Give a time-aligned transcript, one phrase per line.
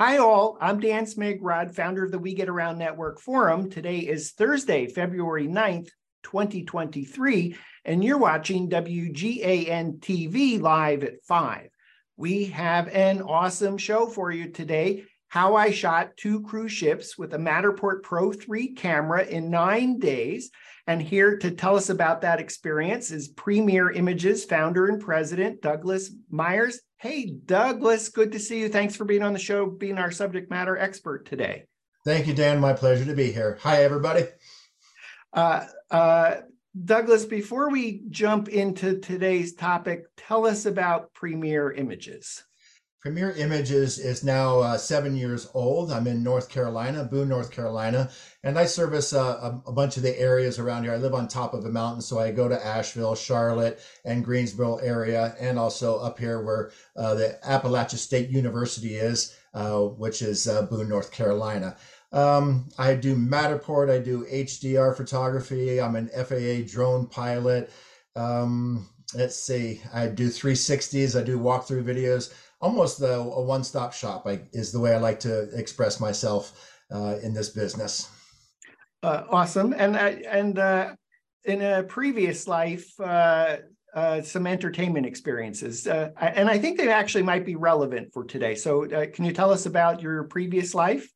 [0.00, 0.56] Hi, all.
[0.62, 3.68] I'm Dan Smigrod, founder of the We Get Around Network Forum.
[3.68, 5.90] Today is Thursday, February 9th,
[6.22, 11.68] 2023, and you're watching WGAN TV live at 5.
[12.16, 15.04] We have an awesome show for you today.
[15.30, 20.50] How I shot two cruise ships with a Matterport Pro 3 camera in nine days.
[20.88, 26.10] And here to tell us about that experience is Premier Images founder and president, Douglas
[26.30, 26.80] Meyers.
[26.96, 28.68] Hey, Douglas, good to see you.
[28.68, 31.62] Thanks for being on the show, being our subject matter expert today.
[32.04, 32.58] Thank you, Dan.
[32.58, 33.56] My pleasure to be here.
[33.62, 34.24] Hi, everybody.
[35.32, 36.34] Uh, uh,
[36.84, 42.42] Douglas, before we jump into today's topic, tell us about Premier Images.
[43.00, 45.90] Premier Images is now uh, seven years old.
[45.90, 48.10] I'm in North Carolina, Boone, North Carolina,
[48.44, 50.92] and I service uh, a, bunch of the areas around here.
[50.92, 54.76] I live on top of a mountain, so I go to Asheville, Charlotte, and Greensboro
[54.76, 60.46] area, and also up here where uh, the Appalachia State University is, uh, which is
[60.46, 61.78] uh, Boone, North Carolina.
[62.12, 65.80] Um, I do Matterport, I do HDR photography.
[65.80, 67.72] I'm an FAA drone pilot.
[68.14, 74.26] Um, let's see, I do 360s, I do walkthrough videos almost a, a one-stop shop
[74.26, 78.10] I, is the way I like to express myself uh, in this business.
[79.02, 79.74] Uh, awesome.
[79.76, 80.94] And uh, and uh,
[81.44, 83.56] in a previous life, uh,
[83.94, 88.54] uh, some entertainment experiences, and I think they actually might be relevant for today.
[88.54, 91.08] So, can you tell us about your previous life?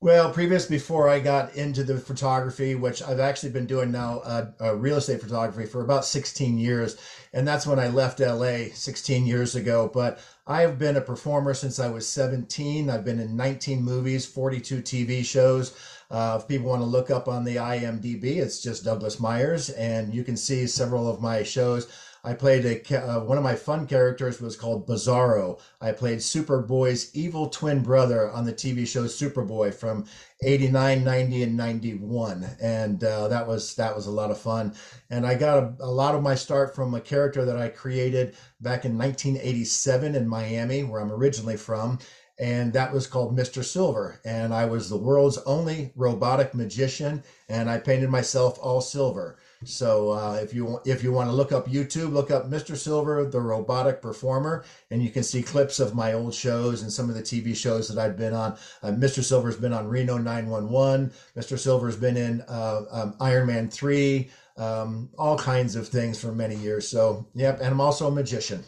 [0.00, 4.50] Well, previous before I got into the photography, which I've actually been doing now, uh,
[4.60, 6.96] uh, real estate photography for about 16 years,
[7.32, 9.90] and that's when I left LA 16 years ago.
[9.92, 12.88] But I've been a performer since I was 17.
[12.88, 15.76] I've been in 19 movies, 42 TV shows.
[16.08, 20.14] Uh, if people want to look up on the IMDb, it's just Douglas Meyers, and
[20.14, 21.88] you can see several of my shows.
[22.22, 25.60] I played a uh, one of my fun characters was called Bizarro.
[25.80, 30.06] I played Superboy's evil twin brother on the TV show Superboy from
[30.42, 34.74] 89, 90, and 91, and uh, that was that was a lot of fun.
[35.10, 38.36] And I got a, a lot of my start from a character that I created
[38.60, 41.98] back in 1987 in Miami, where I'm originally from
[42.38, 43.64] and that was called Mr.
[43.64, 44.20] Silver.
[44.24, 49.38] And I was the world's only robotic magician, and I painted myself all silver.
[49.64, 52.76] So uh, if you if you want to look up YouTube, look up Mr.
[52.76, 57.08] Silver, the robotic performer, and you can see clips of my old shows and some
[57.08, 58.58] of the TV shows that I've been on.
[58.82, 59.24] Uh, Mr.
[59.24, 61.12] Silver's been on Reno 911.
[61.36, 61.58] Mr.
[61.58, 64.28] Silver's been in uh, um, Iron Man 3,
[64.58, 66.86] um, all kinds of things for many years.
[66.86, 68.62] So yep, and I'm also a magician.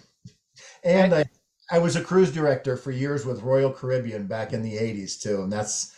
[0.85, 1.25] And I,
[1.71, 5.43] I was a cruise director for years with Royal Caribbean back in the 80s too,
[5.43, 5.95] and that's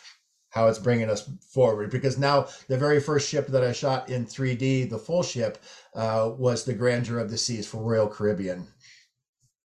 [0.51, 4.27] how it's bringing us forward because now the very first ship that I shot in
[4.27, 5.59] 3D, the full ship,
[5.95, 8.67] uh, was the Grandeur of the Seas for Royal Caribbean.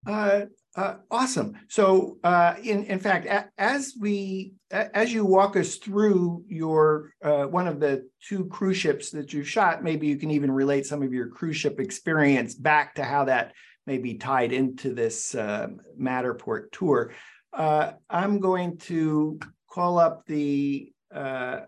[0.07, 0.47] Uh,
[0.77, 1.55] uh, awesome.
[1.69, 7.13] So, uh, in in fact, a, as we a, as you walk us through your
[7.23, 10.87] uh, one of the two cruise ships that you shot, maybe you can even relate
[10.87, 13.53] some of your cruise ship experience back to how that
[13.87, 15.67] may be tied into this uh,
[16.01, 17.13] Matterport tour.
[17.53, 21.61] I'm going to call up the uh,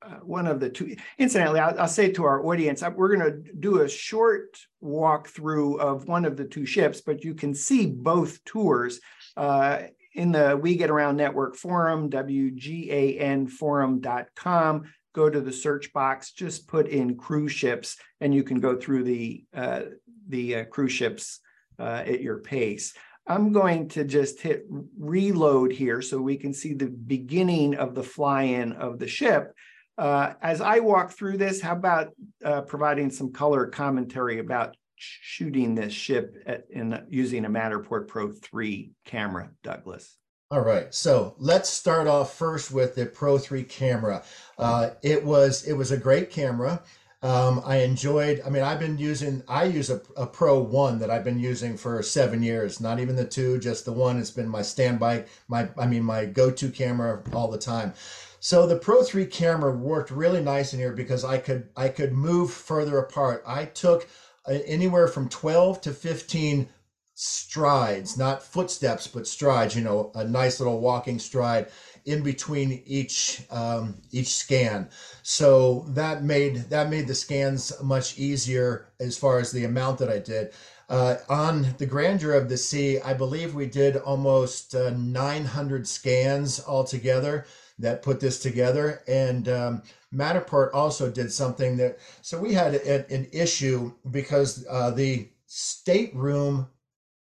[0.00, 0.94] uh, one of the two.
[1.18, 6.06] Incidentally, I'll, I'll say to our audience, we're going to do a short walkthrough of
[6.06, 9.00] one of the two ships, but you can see both tours
[9.36, 9.80] uh,
[10.14, 14.92] in the We Get Around Network forum, WGANforum.com.
[15.14, 19.02] Go to the search box, just put in cruise ships, and you can go through
[19.02, 19.80] the uh,
[20.28, 21.40] the uh, cruise ships
[21.78, 22.94] uh, at your pace.
[23.28, 24.64] I'm going to just hit
[24.98, 29.54] reload here so we can see the beginning of the fly-in of the ship.
[29.98, 35.74] Uh, as I walk through this, how about uh, providing some color commentary about shooting
[35.74, 40.16] this ship at, in using a Matterport Pro 3 camera, Douglas?
[40.50, 44.22] All right, so let's start off first with the Pro 3 camera.
[44.56, 46.82] Uh, it was it was a great camera.
[47.20, 51.10] Um, I enjoyed, I mean, I've been using, I use a, a Pro 1 that
[51.10, 54.18] I've been using for seven years, not even the two, just the one.
[54.20, 57.92] It's been my standby, my, I mean, my go to camera all the time.
[58.38, 62.12] So the Pro 3 camera worked really nice in here because I could, I could
[62.12, 63.42] move further apart.
[63.44, 64.08] I took
[64.48, 66.68] anywhere from 12 to 15
[67.16, 71.66] strides, not footsteps, but strides, you know, a nice little walking stride
[72.08, 74.88] in between each um, each scan.
[75.22, 80.08] So that made that made the scans much easier as far as the amount that
[80.08, 80.52] I did.
[80.88, 86.64] Uh, on the grandeur of the sea, I believe we did almost uh, 900 scans
[86.66, 87.44] altogether
[87.78, 89.02] that put this together.
[89.06, 89.82] And um,
[90.14, 96.68] Matterport also did something that, so we had a, an issue because uh, the stateroom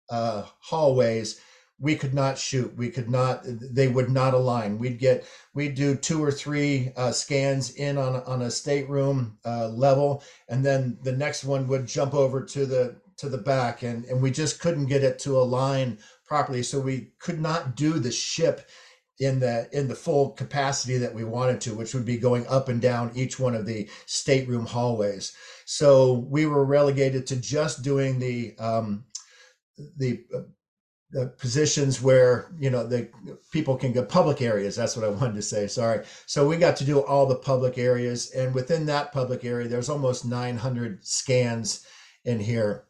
[0.09, 1.39] uh, hallways
[1.81, 2.75] we could not shoot.
[2.77, 3.41] We could not.
[3.43, 4.77] They would not align.
[4.77, 9.67] We'd get we'd do two or three uh, scans in on on a stateroom uh,
[9.69, 14.05] level, and then the next one would jump over to the to the back, and
[14.05, 16.61] and we just couldn't get it to align properly.
[16.61, 18.69] So we could not do the ship
[19.19, 22.69] in the in the full capacity that we wanted to, which would be going up
[22.69, 25.33] and down each one of the stateroom hallways.
[25.65, 29.05] So we were relegated to just doing the um,
[29.97, 30.41] the uh,
[31.11, 33.09] the positions where you know the
[33.51, 36.05] people can go public areas that's what i wanted to say sorry.
[36.25, 39.89] So we got to do all the public areas and within that public area there's
[39.89, 41.85] almost 900 scans
[42.25, 42.85] in here.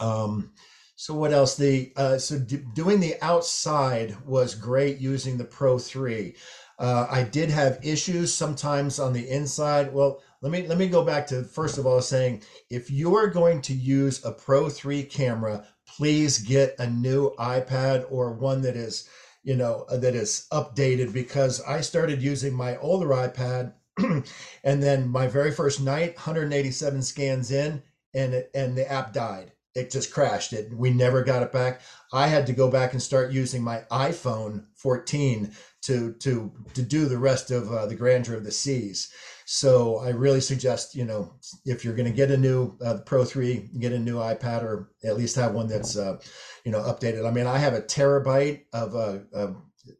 [0.00, 0.52] Um,
[0.96, 1.56] so what else?
[1.56, 6.34] The uh, so d- doing the outside was great using the pro 3
[6.78, 9.92] uh, i did have issues sometimes on the inside.
[9.92, 13.28] Well let me let me go back to first of all saying if you are
[13.28, 15.66] going to use a pro 3 camera
[15.96, 19.08] please get a new iPad or one that is,
[19.42, 23.74] you know, uh, that is updated because I started using my older iPad
[24.64, 27.82] and then my very first night 187 scans in
[28.14, 29.52] and it, and the app died.
[29.74, 30.72] It just crashed it.
[30.74, 31.80] We never got it back.
[32.12, 35.52] I had to go back and start using my iPhone 14
[35.82, 39.10] to to to do the rest of uh, the grandeur of the seas.
[39.54, 41.30] So I really suggest, you know,
[41.66, 44.92] if you're going to get a new uh, Pro 3, get a new iPad or
[45.04, 46.16] at least have one that's, uh,
[46.64, 47.28] you know, updated.
[47.28, 49.48] I mean, I have a terabyte of, uh,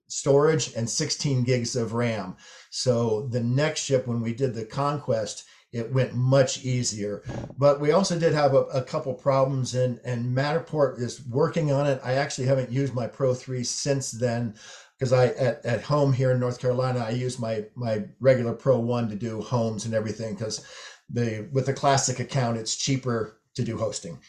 [0.09, 2.35] storage and 16 gigs of RAM.
[2.71, 7.23] So the next ship, when we did the Conquest, it went much easier.
[7.59, 11.87] But we also did have a, a, couple problems, and, and Matterport is working on
[11.87, 12.01] it.
[12.03, 14.55] I actually haven't used my Pro 3 since then
[15.03, 18.79] because I at, at home here in North Carolina, I use my my regular Pro
[18.79, 20.65] One to do homes and everything because
[21.11, 24.21] the with the classic account, it's cheaper to do hosting.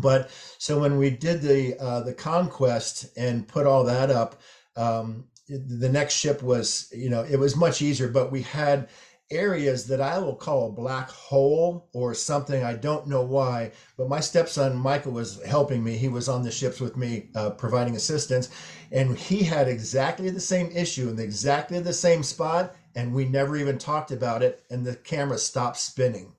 [0.00, 4.40] But so when we did the uh, the conquest and put all that up,
[4.76, 8.88] um, the next ship was you know it was much easier, but we had
[9.30, 12.62] areas that I will call a black hole or something.
[12.64, 15.96] I don't know why, but my stepson Michael was helping me.
[15.96, 18.48] He was on the ships with me, uh, providing assistance,
[18.90, 23.56] and he had exactly the same issue in exactly the same spot, and we never
[23.56, 24.62] even talked about it.
[24.70, 26.32] And the camera stopped spinning.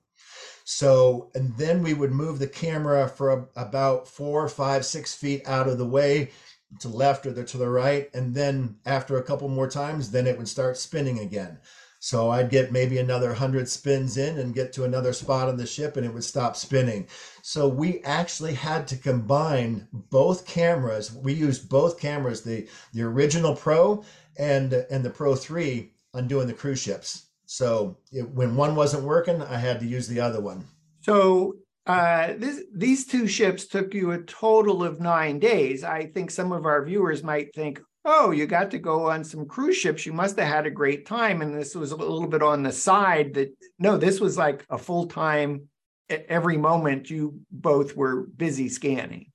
[0.64, 5.68] So, and then we would move the camera for about four, five, six feet out
[5.68, 6.30] of the way
[6.78, 8.08] to left or the, to the right.
[8.14, 11.58] And then after a couple more times, then it would start spinning again.
[12.02, 15.66] So I'd get maybe another 100 spins in and get to another spot on the
[15.66, 17.06] ship and it would stop spinning.
[17.42, 21.12] So we actually had to combine both cameras.
[21.12, 24.02] We used both cameras, the, the original Pro
[24.38, 27.26] and, and the Pro 3 on doing the cruise ships.
[27.44, 30.64] So it, when one wasn't working, I had to use the other one.
[31.02, 31.56] So
[31.86, 35.84] uh, this, these two ships took you a total of nine days.
[35.84, 39.46] I think some of our viewers might think, oh, you got to go on some
[39.46, 40.06] cruise ships.
[40.06, 41.42] You must have had a great time.
[41.42, 44.78] And this was a little bit on the side that, no, this was like a
[44.78, 45.68] full time,
[46.08, 49.26] every moment you both were busy scanning.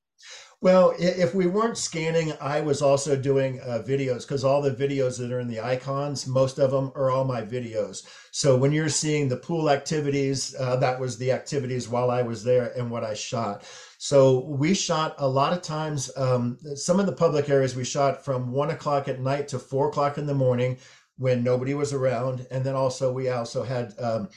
[0.62, 5.20] Well, if we weren't scanning, I was also doing uh, videos because all the videos
[5.20, 8.08] that are in the icons, most of them are all my videos.
[8.32, 12.44] So when you're seeing the pool activities, uh, that was the activities while I was
[12.44, 13.64] there and what I shot.
[14.06, 18.24] So we shot a lot of times, um, some of the public areas we shot
[18.24, 20.78] from one o'clock at night to four o'clock in the morning
[21.18, 22.46] when nobody was around.
[22.52, 24.30] And then also, we also had, um,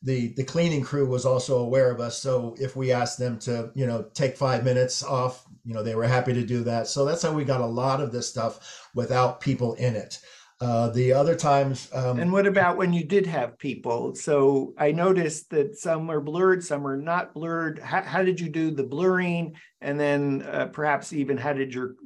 [0.00, 2.22] the the cleaning crew was also aware of us.
[2.22, 5.96] So if we asked them to you know take five minutes off you know they
[5.96, 6.86] were happy to do that.
[6.86, 10.20] So that's how we got a lot of this stuff without people in it
[10.60, 11.88] uh, the other times.
[11.92, 14.14] Um, and what about when you did have people?
[14.14, 17.78] So I noticed that some are blurred, some are not blurred.
[17.78, 19.56] How, how did you do the blurring?
[19.80, 21.96] And then uh, perhaps even how did your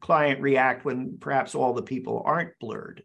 [0.00, 3.02] client react when perhaps all the people aren't blurred?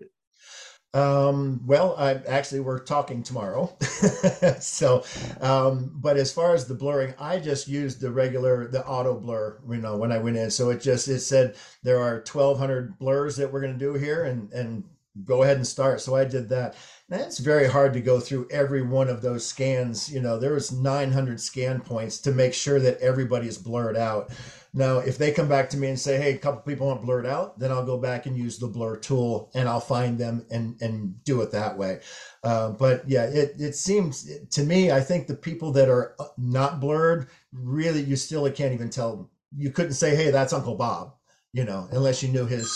[0.94, 3.74] Um, well, I actually we're talking tomorrow.
[4.60, 5.06] so,
[5.40, 9.60] um, but as far as the blurring, I just used the regular, the auto blur,
[9.70, 10.52] you know, when I went in.
[10.52, 14.26] So it just, it said there are 1200 blurs that we're going to do here
[14.26, 14.84] and, and
[15.24, 16.02] go ahead and start.
[16.02, 16.76] So I did that.
[17.10, 20.12] It's very hard to go through every one of those scans.
[20.12, 24.32] You know, there was 900 scan points to make sure that everybody is blurred out.
[24.74, 27.26] Now, if they come back to me and say, "Hey, a couple people want blurred
[27.26, 30.82] out," then I'll go back and use the blur tool and I'll find them and
[30.82, 32.00] and do it that way.
[32.44, 36.28] Uh, but yeah, it it seems to me, I think the people that are uh,
[36.38, 39.30] not blurred, really, you still can't even tell.
[39.58, 41.16] You couldn't say, "Hey, that's Uncle Bob,"
[41.52, 42.74] you know, unless you knew his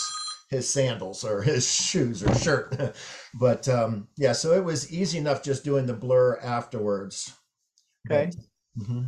[0.50, 2.94] his sandals or his shoes or shirt.
[3.40, 7.32] but um, yeah, so it was easy enough just doing the blur afterwards.
[8.10, 8.30] Okay.
[8.76, 9.06] But, mm-hmm.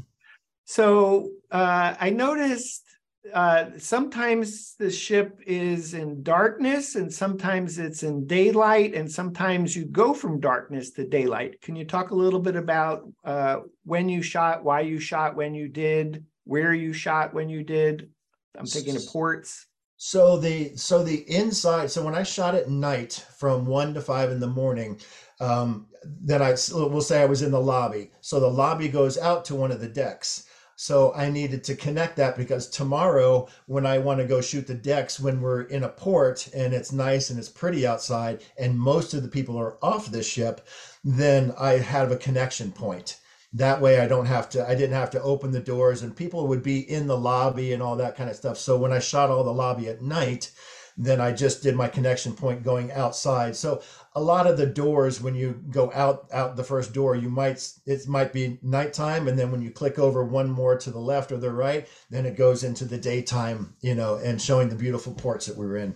[0.64, 2.84] So uh, I noticed
[3.32, 9.84] uh, sometimes the ship is in darkness and sometimes it's in daylight and sometimes you
[9.84, 11.60] go from darkness to daylight.
[11.60, 15.54] Can you talk a little bit about uh, when you shot, why you shot when
[15.54, 18.08] you did, where you shot when you did?
[18.56, 19.66] I'm thinking of ports.
[19.96, 21.90] So the so the inside.
[21.90, 25.00] So when I shot at night from one to five in the morning,
[25.40, 28.12] um, then I will say I was in the lobby.
[28.20, 30.47] So the lobby goes out to one of the decks.
[30.80, 34.74] So I needed to connect that because tomorrow, when I want to go shoot the
[34.74, 39.12] decks, when we're in a port and it's nice and it's pretty outside, and most
[39.12, 40.64] of the people are off the ship,
[41.02, 43.18] then I have a connection point.
[43.52, 44.64] That way, I don't have to.
[44.68, 47.82] I didn't have to open the doors, and people would be in the lobby and
[47.82, 48.56] all that kind of stuff.
[48.56, 50.52] So when I shot all the lobby at night,
[50.98, 53.54] then I just did my connection point going outside.
[53.54, 53.80] So
[54.14, 57.64] a lot of the doors when you go out out the first door you might
[57.86, 61.30] it might be nighttime and then when you click over one more to the left
[61.30, 65.14] or the right then it goes into the daytime you know and showing the beautiful
[65.14, 65.94] ports that we were in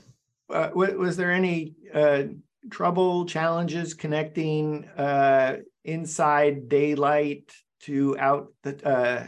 [0.50, 2.22] uh, was there any uh,
[2.70, 9.26] trouble challenges connecting uh, inside daylight to out the uh,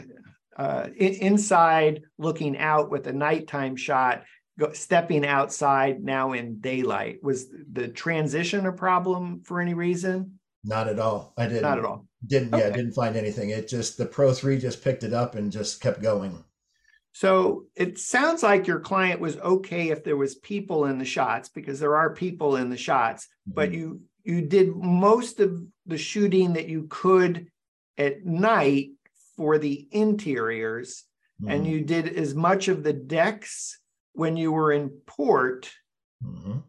[0.57, 4.23] uh, inside looking out with a nighttime shot
[4.59, 7.23] go, stepping outside now in daylight.
[7.23, 10.39] Was the transition a problem for any reason?
[10.63, 11.33] Not at all.
[11.37, 11.61] I didn't.
[11.61, 12.07] Not at all.
[12.25, 12.63] Didn't okay.
[12.63, 13.51] yeah, didn't find anything.
[13.51, 16.43] It just the Pro 3 just picked it up and just kept going.
[17.13, 21.47] So it sounds like your client was okay if there was people in the shots
[21.47, 23.55] because there are people in the shots, mm-hmm.
[23.55, 27.47] but you you did most of the shooting that you could
[27.97, 28.89] at night
[29.37, 31.03] for the interiors
[31.41, 31.51] mm-hmm.
[31.51, 33.79] and you did as much of the decks
[34.15, 35.71] when you were in port.
[36.23, 36.59] Mm-hmm.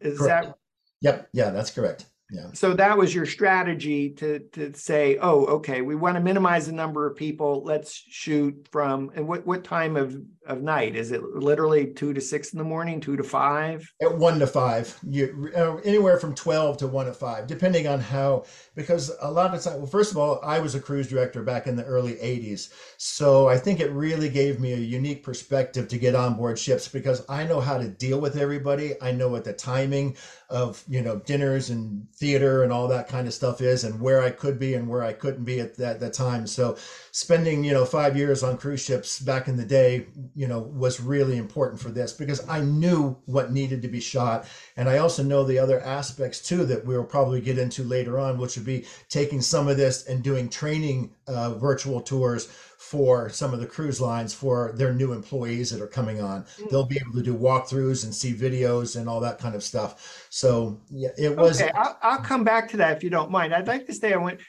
[0.00, 0.46] Is correct.
[0.46, 0.54] that?
[1.02, 1.28] Yep.
[1.32, 2.06] Yeah, that's correct.
[2.30, 2.48] Yeah.
[2.54, 6.72] So that was your strategy to to say, oh, okay, we want to minimize the
[6.72, 7.62] number of people.
[7.64, 11.22] Let's shoot from and what what time of of night is it?
[11.22, 13.86] Literally two to six in the morning, two to five.
[14.00, 18.00] At one to five, you uh, anywhere from twelve to one to five, depending on
[18.00, 18.44] how.
[18.74, 21.66] Because a lot of times, well, first of all, I was a cruise director back
[21.66, 25.98] in the early '80s, so I think it really gave me a unique perspective to
[25.98, 28.94] get on board ships because I know how to deal with everybody.
[29.00, 30.16] I know what the timing
[30.50, 34.22] of you know dinners and theater and all that kind of stuff is and where
[34.22, 36.46] I could be and where I couldn't be at that, that time.
[36.46, 36.76] So
[37.10, 41.00] spending, you know, five years on cruise ships back in the day, you know, was
[41.00, 44.46] really important for this because I knew what needed to be shot.
[44.76, 48.38] And I also know the other aspects too that we'll probably get into later on,
[48.38, 53.54] which would be taking some of this and doing training uh, virtual tours for some
[53.54, 56.42] of the cruise lines for their new employees that are coming on.
[56.42, 56.70] Mm.
[56.70, 60.26] They'll be able to do walkthroughs and see videos and all that kind of stuff.
[60.28, 61.62] So yeah, it was.
[61.62, 63.54] Okay, I'll, I'll come back to that if you don't mind.
[63.54, 64.40] I'd like to stay on with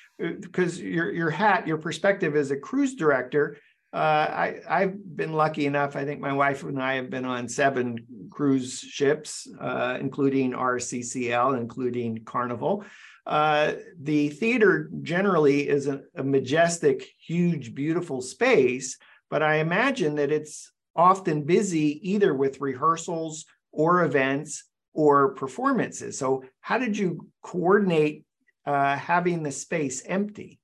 [0.42, 3.58] because your your hat, your perspective as a cruise director.
[3.94, 5.96] Uh, I I've been lucky enough.
[5.96, 11.58] I think my wife and I have been on seven cruise ships, uh, including RCCL,
[11.58, 12.84] including Carnival.
[13.26, 18.98] Uh, the theater generally is a, a majestic, huge, beautiful space,
[19.30, 24.64] but I imagine that it's often busy either with rehearsals or events
[24.94, 26.18] or performances.
[26.18, 28.26] So, how did you coordinate
[28.66, 30.60] uh, having the space empty?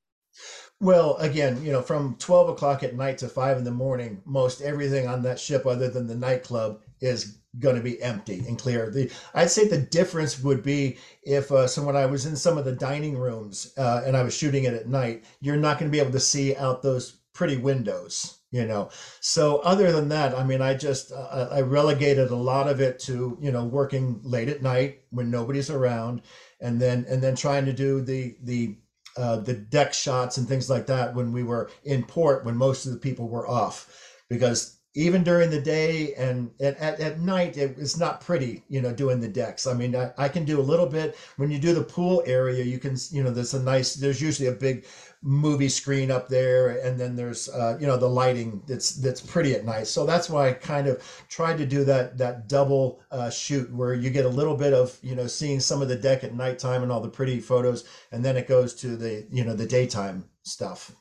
[0.80, 4.62] Well, again, you know, from 12 o'clock at night to five in the morning, most
[4.62, 8.90] everything on that ship, other than the nightclub, is going to be empty and clear.
[8.90, 12.58] The I'd say the difference would be if uh, so when I was in some
[12.58, 15.92] of the dining rooms uh, and I was shooting it at night, you're not going
[15.92, 18.90] to be able to see out those pretty windows, you know.
[19.20, 23.00] So other than that, I mean, I just uh, I relegated a lot of it
[23.02, 26.22] to you know working late at night when nobody's around,
[26.62, 28.78] and then and then trying to do the the
[29.18, 32.86] uh, the deck shots and things like that when we were in port when most
[32.86, 37.76] of the people were off because even during the day and at, at, night it,
[37.78, 39.66] it's not pretty you know doing the decks.
[39.66, 41.18] I mean I, I, can do a little bit.
[41.38, 44.50] When you do the pool area you can you know there's a nice there's usually
[44.50, 44.86] a big
[45.24, 49.54] movie screen up there and then there's uh, you know the lighting that's that's pretty
[49.54, 49.88] at night.
[49.88, 53.94] So that's why i kind of tried to do that that double uh, shoot where
[53.94, 56.84] you get a little bit of you know seeing some of the deck at nighttime
[56.84, 60.26] and all the pretty photos and then it goes to the you know the daytime
[60.44, 60.92] stuff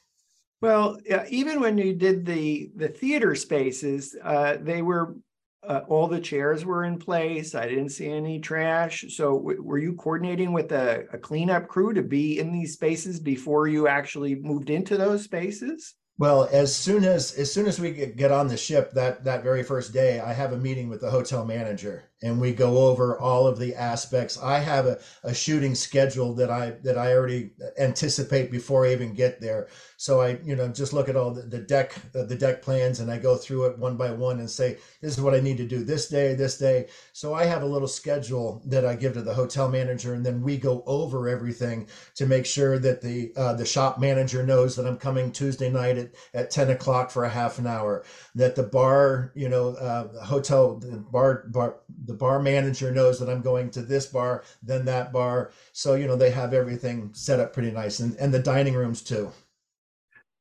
[0.61, 5.17] well, uh, even when you did the the theater spaces, uh, they were
[5.63, 7.55] uh, all the chairs were in place.
[7.55, 9.05] I didn't see any trash.
[9.09, 13.21] So, w- were you coordinating with a, a cleanup crew to be in these spaces
[13.21, 15.95] before you actually moved into those spaces?
[16.19, 19.63] Well, as soon as as soon as we get on the ship that that very
[19.63, 23.47] first day, I have a meeting with the hotel manager, and we go over all
[23.47, 24.39] of the aspects.
[24.43, 29.15] I have a, a shooting schedule that I that I already anticipate before I even
[29.15, 29.69] get there.
[29.97, 33.01] So I, you know, just look at all the, the deck uh, the deck plans
[33.01, 35.57] and I go through it one by one and say, this is what I need
[35.59, 36.89] to do this day, this day.
[37.13, 40.43] So I have a little schedule that I give to the hotel manager, and then
[40.43, 44.87] we go over everything to make sure that the uh, the shop manager knows that
[44.87, 48.05] I'm coming Tuesday night at, at 10 o'clock for a half an hour.
[48.35, 51.77] That the bar, you know, uh, hotel the bar bar
[52.11, 55.53] the bar manager knows that I'm going to this bar, then that bar.
[55.73, 59.01] So you know they have everything set up pretty nice, and and the dining rooms
[59.01, 59.31] too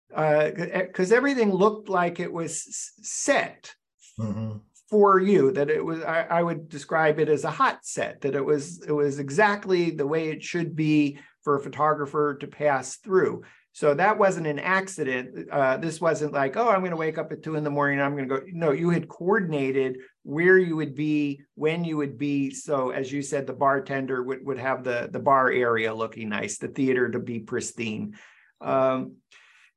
[0.10, 3.74] because uh, everything looked like it was set
[4.20, 4.58] mm-hmm.
[4.90, 5.52] for you.
[5.52, 8.22] That it was, I, I, would describe it as a hot set.
[8.22, 12.48] That it was, it was exactly the way it should be for a photographer to
[12.48, 13.44] pass through.
[13.72, 15.50] So that wasn't an accident.
[15.50, 18.02] Uh, this wasn't like, oh, I'm going to wake up at two in the morning.
[18.02, 18.46] I'm going to go.
[18.52, 22.52] No, you had coordinated where you would be, when you would be.
[22.52, 26.58] So as you said, the bartender would, would have the, the bar area looking nice,
[26.58, 28.16] the theater to be pristine.
[28.60, 29.16] Um,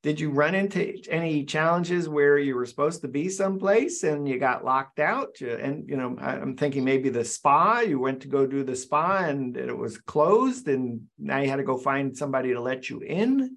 [0.01, 4.37] did you run into any challenges where you were supposed to be someplace and you
[4.37, 8.45] got locked out and you know i'm thinking maybe the spa you went to go
[8.45, 12.53] do the spa and it was closed and now you had to go find somebody
[12.53, 13.55] to let you in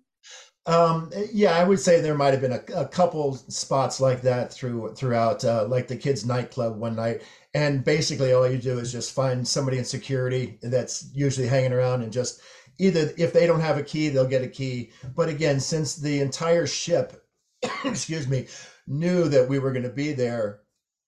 [0.66, 4.52] um, yeah, I would say there might have been a, a couple spots like that
[4.52, 7.22] through throughout, uh, like the kids' nightclub one night.
[7.54, 12.02] And basically, all you do is just find somebody in security that's usually hanging around
[12.02, 12.40] and just
[12.78, 14.90] either if they don't have a key, they'll get a key.
[15.14, 17.24] But again, since the entire ship,
[17.84, 18.48] excuse me,
[18.88, 20.60] knew that we were going to be there,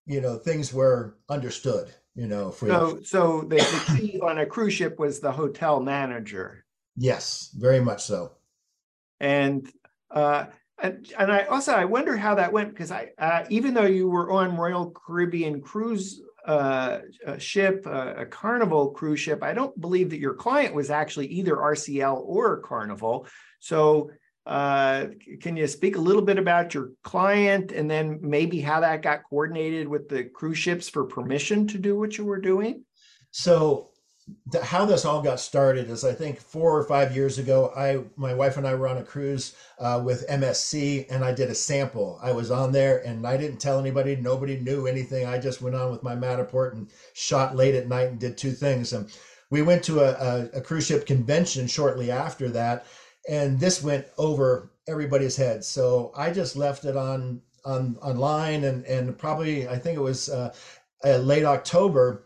[0.06, 1.92] you know, things were understood.
[2.14, 5.80] You know, for so so the, the key on a cruise ship was the hotel
[5.80, 6.64] manager.
[6.96, 8.32] Yes, very much so.
[9.20, 9.70] And
[10.10, 10.46] uh,
[10.80, 14.08] and, and I also I wonder how that went because I uh, even though you
[14.08, 19.42] were on Royal Caribbean cruise uh, a ship, a Carnival cruise ship.
[19.42, 23.26] I don't believe that your client was actually either RCL or Carnival.
[23.60, 24.10] So,
[24.46, 25.08] uh,
[25.42, 29.24] can you speak a little bit about your client and then maybe how that got
[29.28, 32.82] coordinated with the cruise ships for permission to do what you were doing?
[33.30, 33.87] So,
[34.62, 38.34] how this all got started is I think four or five years ago, I my
[38.34, 42.18] wife and I were on a cruise uh, with MSC, and I did a sample.
[42.22, 44.16] I was on there, and I didn't tell anybody.
[44.16, 45.26] Nobody knew anything.
[45.26, 48.52] I just went on with my Matterport and shot late at night and did two
[48.52, 48.92] things.
[48.92, 49.10] And
[49.50, 52.86] we went to a, a, a cruise ship convention shortly after that,
[53.28, 55.64] and this went over everybody's head.
[55.64, 60.28] So I just left it on on online, and and probably I think it was
[60.28, 60.54] uh,
[61.04, 62.24] uh, late October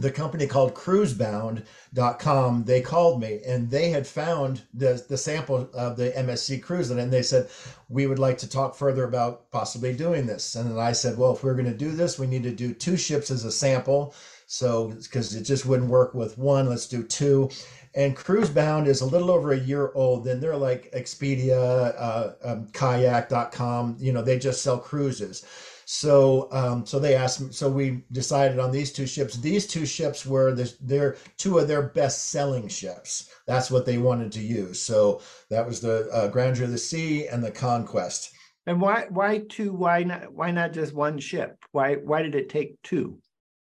[0.00, 5.96] the company called cruisebound.com they called me and they had found the, the sample of
[5.96, 7.48] the msc cruise and they said
[7.88, 10.54] we would like to talk further about possibly doing this.
[10.54, 12.72] And then i said well if we're going to do this we need to do
[12.74, 14.14] two ships as a sample.
[14.46, 17.50] So because it just wouldn't work with one let's do two.
[17.94, 22.68] And cruisebound is a little over a year old and they're like expedia uh, um,
[22.72, 25.44] kayak.com you know they just sell cruises
[25.90, 27.50] so, um, so they asked me.
[27.50, 29.38] So we decided on these two ships.
[29.38, 33.30] These two ships were the, they're two of their best-selling ships.
[33.46, 34.78] That's what they wanted to use.
[34.82, 38.32] So that was the uh, Grandeur of the Sea and the Conquest.
[38.66, 39.72] And why why two?
[39.72, 40.30] Why not?
[40.30, 41.56] Why not just one ship?
[41.72, 43.16] Why why did it take two?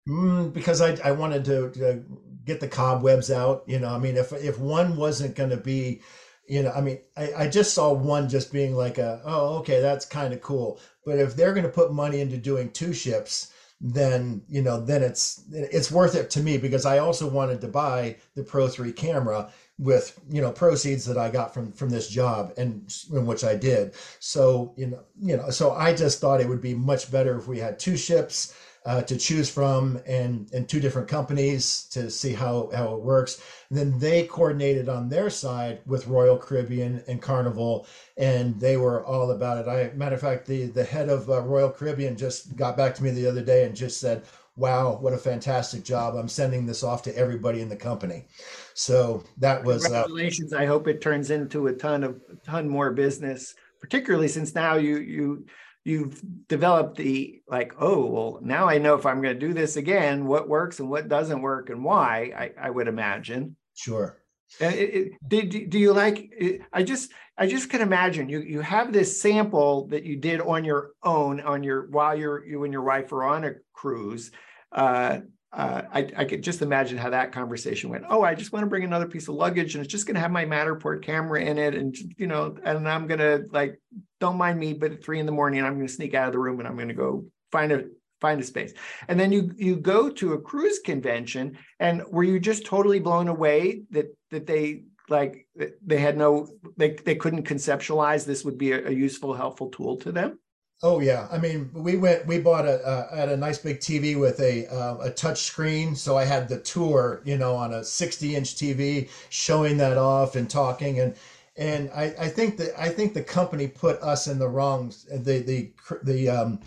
[0.10, 2.04] Mm, because I I wanted to, to
[2.44, 3.64] get the cobwebs out.
[3.68, 6.02] You know, I mean, if if one wasn't going to be
[6.48, 9.82] you know, I mean, I, I just saw one just being like a, oh, okay,
[9.82, 10.80] that's kind of cool.
[11.06, 15.04] But if they're going to put money into doing two ships, then you know, then
[15.04, 18.92] it's it's worth it to me because I also wanted to buy the Pro Three
[18.92, 23.44] camera with you know proceeds that I got from from this job and in which
[23.44, 23.94] I did.
[24.20, 27.48] So you know, you know, so I just thought it would be much better if
[27.48, 28.56] we had two ships
[28.88, 33.44] uh, to choose from and and two different companies to see how how it works.
[33.70, 39.06] And then they coordinated on their side with Royal Caribbean and Carnival, and they were
[39.06, 39.70] all about it.
[39.70, 43.04] I matter of fact, the the head of uh, Royal Caribbean just got back to
[43.04, 44.24] me the other day and just said,
[44.56, 46.16] "Wow, what a fantastic job!
[46.16, 48.28] I'm sending this off to everybody in the company."
[48.74, 50.54] So that was uh, congratulations.
[50.54, 54.56] Uh, I hope it turns into a ton of a ton more business, particularly since
[54.56, 55.46] now you you
[55.88, 59.78] you've developed the like oh well now i know if i'm going to do this
[59.78, 63.56] again what works and what doesn't work and why i, I would imagine.
[63.74, 64.18] Sure.
[64.60, 68.62] It, it, did do you like it, i just i just can imagine you you
[68.62, 72.72] have this sample that you did on your own on your while you're you and
[72.72, 74.32] your wife are on a cruise
[74.72, 75.20] uh,
[75.54, 78.04] uh, I, I could just imagine how that conversation went.
[78.10, 80.22] Oh, I just want to bring another piece of luggage, and it's just going to
[80.22, 83.80] have my Matterport camera in it, and you know, and I'm going to like,
[84.20, 86.34] don't mind me, but at three in the morning, I'm going to sneak out of
[86.34, 87.86] the room and I'm going to go find a
[88.20, 88.74] find a space.
[89.08, 93.28] And then you you go to a cruise convention, and were you just totally blown
[93.28, 98.74] away that that they like they had no they they couldn't conceptualize this would be
[98.74, 100.40] a, a useful helpful tool to them?
[100.84, 102.28] Oh yeah, I mean, we went.
[102.28, 105.96] We bought a uh, had a nice big TV with a uh, a touch screen,
[105.96, 110.36] so I had the tour, you know, on a sixty inch TV, showing that off
[110.36, 111.16] and talking, and
[111.56, 115.40] and I, I think that I think the company put us in the wrong the
[115.40, 115.72] the
[116.04, 116.60] the um,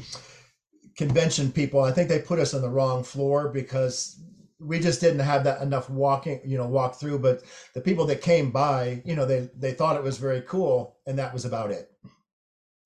[0.96, 1.80] convention people.
[1.82, 4.20] I think they put us on the wrong floor because
[4.58, 7.18] we just didn't have that enough walking, you know, walk through.
[7.18, 7.42] But
[7.74, 11.18] the people that came by, you know, they they thought it was very cool, and
[11.18, 11.89] that was about it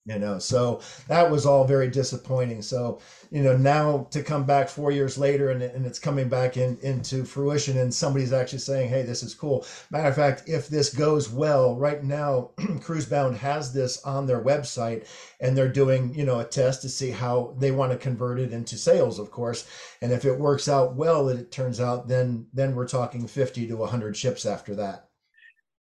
[0.07, 2.61] you know so that was all very disappointing.
[2.61, 6.57] So you know now to come back four years later and, and it's coming back
[6.57, 9.67] in into fruition and somebody's actually saying hey this is cool.
[9.91, 15.07] Matter of fact if this goes well right now cruisebound has this on their website
[15.41, 18.53] and they're doing you know a test to see how they want to convert it
[18.53, 19.67] into sales of course.
[20.03, 23.77] And if it works out well it turns out then then we're talking 50 to
[23.77, 25.09] 100 ships after that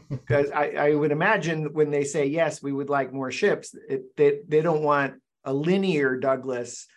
[0.10, 4.04] Because I, I, would imagine when they say, yes, we would like more ships, it,
[4.18, 5.14] they, they don't want
[5.46, 6.88] a linear Douglas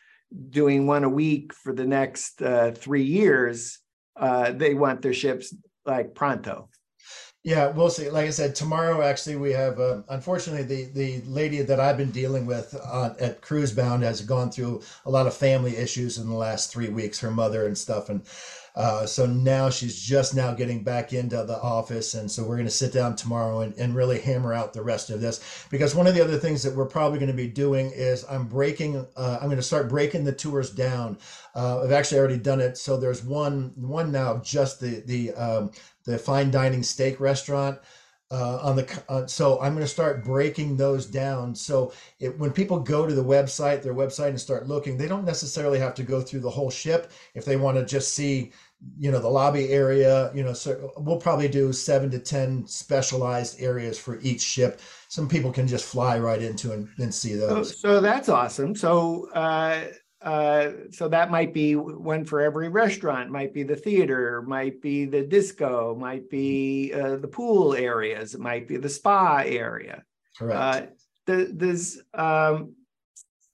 [0.51, 3.79] doing one a week for the next uh, three years
[4.17, 6.69] uh, they want their ships like pronto.
[7.45, 8.09] Yeah, we'll see.
[8.09, 9.79] Like I said, tomorrow actually we have.
[9.79, 14.51] Uh, unfortunately, the the lady that I've been dealing with on, at Cruisebound has gone
[14.51, 17.21] through a lot of family issues in the last three weeks.
[17.21, 18.23] Her mother and stuff, and
[18.75, 22.15] uh, so now she's just now getting back into the office.
[22.15, 25.11] And so we're going to sit down tomorrow and, and really hammer out the rest
[25.11, 25.67] of this.
[25.71, 28.47] Because one of the other things that we're probably going to be doing is I'm
[28.47, 31.19] breaking, uh, I'm going to start breaking the tours down.
[31.55, 32.77] Uh, I've actually already done it.
[32.77, 35.71] So there's one, one now, just the, the, um,
[36.05, 37.79] the fine dining steak restaurant.
[38.35, 41.55] Uh, on the uh, so I'm going to start breaking those down.
[41.55, 45.25] So it, when people go to the website, their website, and start looking, they don't
[45.25, 47.13] necessarily have to go through the whole ship.
[47.35, 48.53] If they want to just see
[48.99, 53.59] you know the lobby area you know so we'll probably do seven to ten specialized
[53.59, 57.71] areas for each ship some people can just fly right into and, and see those
[57.81, 59.85] so, so that's awesome so uh
[60.25, 65.05] uh, so that might be one for every restaurant might be the theater might be
[65.05, 70.03] the disco might be uh, the pool areas it might be the spa area
[70.39, 72.75] correct uh, does um,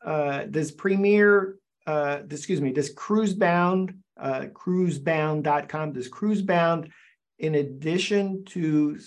[0.05, 1.57] uh, does premier
[1.87, 5.93] uh, excuse me does cruisebound uh, cruisebound.com.
[5.93, 6.91] Does cruisebound,
[7.39, 8.99] in addition to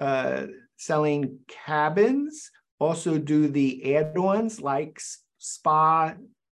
[0.00, 5.00] uh, selling cabins, also do the add-ons like
[5.38, 6.14] spa,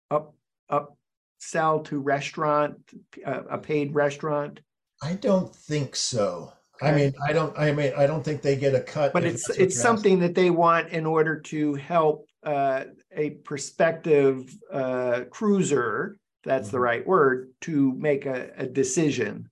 [0.10, 0.35] up
[0.70, 0.98] up
[1.38, 2.78] sell to restaurant,
[3.26, 4.60] uh, a paid restaurant?
[5.02, 6.54] I don't think so.
[6.82, 7.58] I mean, I don't.
[7.58, 9.14] I mean, I don't think they get a cut.
[9.14, 15.22] But it's it's something that they want in order to help uh, a prospective uh,
[15.30, 16.84] cruiser that's the mm-hmm.
[16.84, 19.50] right word, to make a, a decision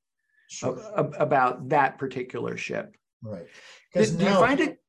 [0.47, 0.79] sure.
[0.95, 2.95] about that particular ship.
[3.21, 3.47] Right.
[3.93, 4.79] Do, do you find it?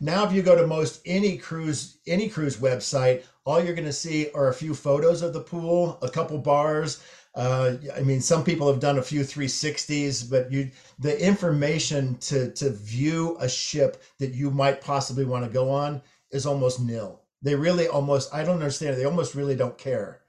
[0.00, 3.92] Now, if you go to most any cruise any cruise website, all you're going to
[3.92, 7.02] see are a few photos of the pool, a couple bars.
[7.34, 12.50] Uh, I mean, some people have done a few 360s, but you the information to
[12.52, 17.22] to view a ship that you might possibly want to go on is almost nil.
[17.42, 18.96] They really almost I don't understand.
[18.96, 20.20] They almost really don't care.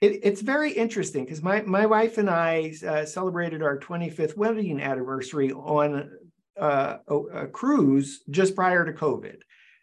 [0.00, 4.80] It, it's very interesting because my, my wife and I uh, celebrated our 25th wedding
[4.80, 6.10] anniversary on
[6.58, 9.40] uh, a, a, cruise just prior to COVID.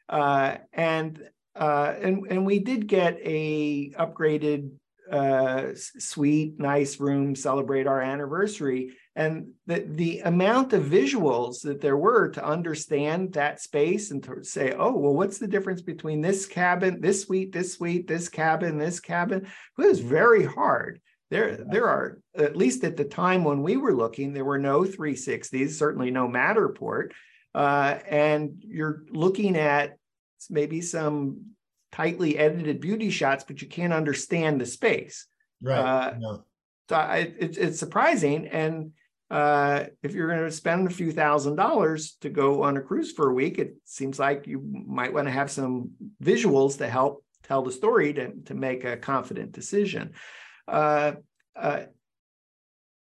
[0.10, 1.22] Uh, and,
[1.58, 4.72] uh, and, and we did get a upgraded
[5.12, 8.92] uh, suite, nice room, celebrate our anniversary.
[9.16, 14.44] And the, the amount of visuals that there were to understand that space and to
[14.44, 18.78] say oh well what's the difference between this cabin this suite this suite this cabin
[18.78, 19.46] this cabin?
[19.46, 21.02] It was very hard.
[21.32, 24.82] There there are at least at the time when we were looking there were no
[24.82, 27.12] 360s certainly no matterport.
[27.56, 29.98] Uh, and you're looking at
[30.50, 31.52] maybe some
[31.92, 35.28] tightly edited beauty shots, but you can't understand the space.
[35.62, 35.80] Right.
[35.80, 36.44] Uh, no.
[36.90, 38.48] So I, it, it's surprising.
[38.48, 38.92] And
[39.30, 43.12] uh, if you're going to spend a few thousand dollars to go on a cruise
[43.12, 45.92] for a week, it seems like you might want to have some
[46.24, 50.14] visuals to help tell the story to, to make a confident decision.
[50.68, 51.14] Uh,
[51.56, 51.84] uh,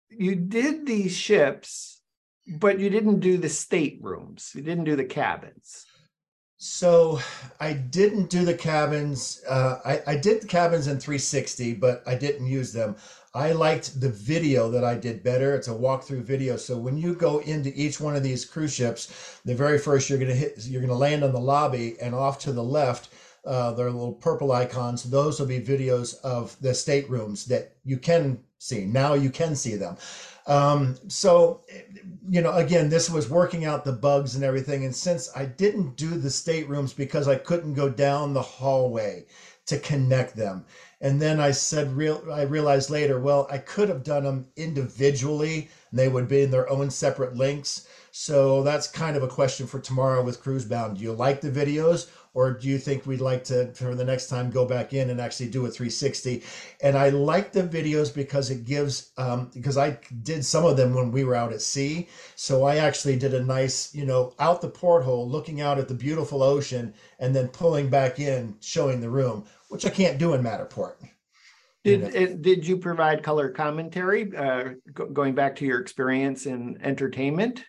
[0.09, 2.01] you did these ships,
[2.47, 4.53] but you didn't do the staterooms.
[4.55, 5.85] You didn't do the cabins.
[6.59, 7.19] So
[7.59, 9.43] I didn't do the cabins.
[9.47, 12.95] Uh, I, I did the cabins in 360, but I didn't use them.
[13.35, 15.53] I liked the video that I did better.
[15.53, 16.57] It's a walkthrough video.
[16.57, 20.17] So when you go into each one of these cruise ships, the very first you're
[20.17, 23.09] gonna hit, you're gonna land on the lobby, and off to the left,
[23.45, 25.03] uh, there are little purple icons.
[25.03, 28.85] Those will be videos of the staterooms that you can see.
[28.85, 29.97] Now you can see them.
[30.47, 31.61] Um, so,
[32.29, 34.85] you know, again, this was working out the bugs and everything.
[34.85, 39.25] And since I didn't do the staterooms because I couldn't go down the hallway
[39.65, 40.65] to connect them,
[41.01, 45.69] and then I said, real, I realized later, well, I could have done them individually,
[45.91, 47.87] and they would be in their own separate links.
[48.11, 50.97] So that's kind of a question for tomorrow with Cruisebound.
[50.97, 54.27] Do you like the videos, or do you think we'd like to for the next
[54.27, 56.43] time go back in and actually do a 360
[56.81, 60.93] and i like the videos because it gives um, because i did some of them
[60.93, 62.07] when we were out at sea.
[62.35, 65.93] So i actually did a nice you know out the porthole looking out at the
[65.93, 70.43] beautiful ocean and then pulling back in showing the room which i can't do in
[70.43, 70.95] matterport.
[71.83, 76.77] Did it, did you provide color commentary uh, go, going back to your experience in
[76.81, 77.63] entertainment?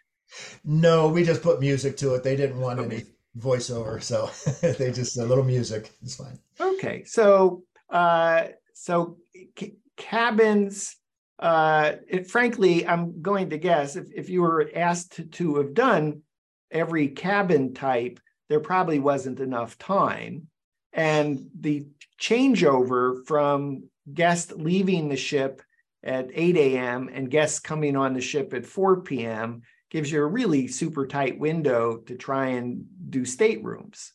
[0.64, 2.22] No we just put music to it.
[2.22, 2.96] They didn't want okay.
[2.96, 3.04] any
[3.38, 4.30] voiceover, so
[4.78, 5.92] they just a little music.
[6.02, 6.38] It's fine.
[6.60, 9.16] Okay, so uh, so
[9.58, 10.96] c- cabins.
[11.38, 16.22] Uh, it, frankly, I'm going to guess if if you were asked to, have done
[16.70, 20.48] every cabin type, there probably wasn't enough time,
[20.92, 21.86] and the
[22.20, 25.62] changeover from guests leaving the ship
[26.02, 27.10] at 8 a.m.
[27.12, 31.38] and guests coming on the ship at 4 p.m gives you a really super tight
[31.38, 34.12] window to try and do staterooms.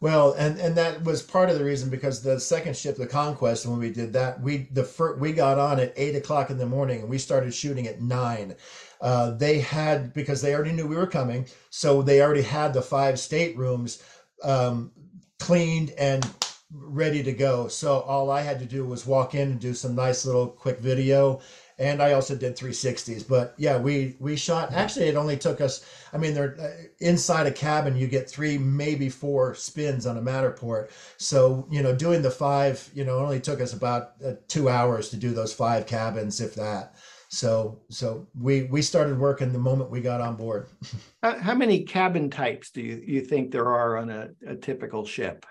[0.00, 3.66] Well, and and that was part of the reason because the second ship, the Conquest,
[3.66, 6.66] when we did that, we the first, we got on at eight o'clock in the
[6.66, 8.54] morning and we started shooting at nine.
[9.00, 12.82] Uh, they had because they already knew we were coming, so they already had the
[12.82, 14.02] five staterooms
[14.44, 14.92] um,
[15.40, 16.28] cleaned and
[16.70, 17.66] ready to go.
[17.66, 20.78] So all I had to do was walk in and do some nice little quick
[20.78, 21.40] video
[21.78, 23.26] and I also did 360s.
[23.26, 24.72] But yeah, we we shot.
[24.72, 25.84] Actually, it only took us.
[26.12, 27.96] I mean, they're uh, inside a cabin.
[27.96, 30.90] You get three, maybe four spins on a Matterport.
[31.16, 35.08] So you know, doing the five, you know, only took us about uh, two hours
[35.10, 36.96] to do those five cabins, if that.
[37.28, 40.68] So so we we started working the moment we got on board.
[41.22, 45.44] How many cabin types do you you think there are on a, a typical ship?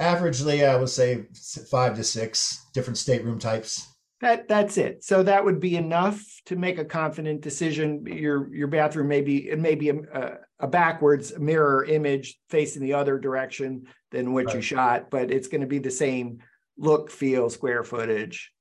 [0.00, 1.26] Averagely, I would say
[1.70, 3.89] five to six different stateroom types.
[4.20, 5.02] That that's it.
[5.02, 8.04] So that would be enough to make a confident decision.
[8.06, 12.94] Your your bathroom may be it may be a, a backwards mirror image facing the
[12.94, 14.56] other direction than what right.
[14.56, 16.38] you shot, but it's going to be the same
[16.76, 18.52] look, feel, square footage.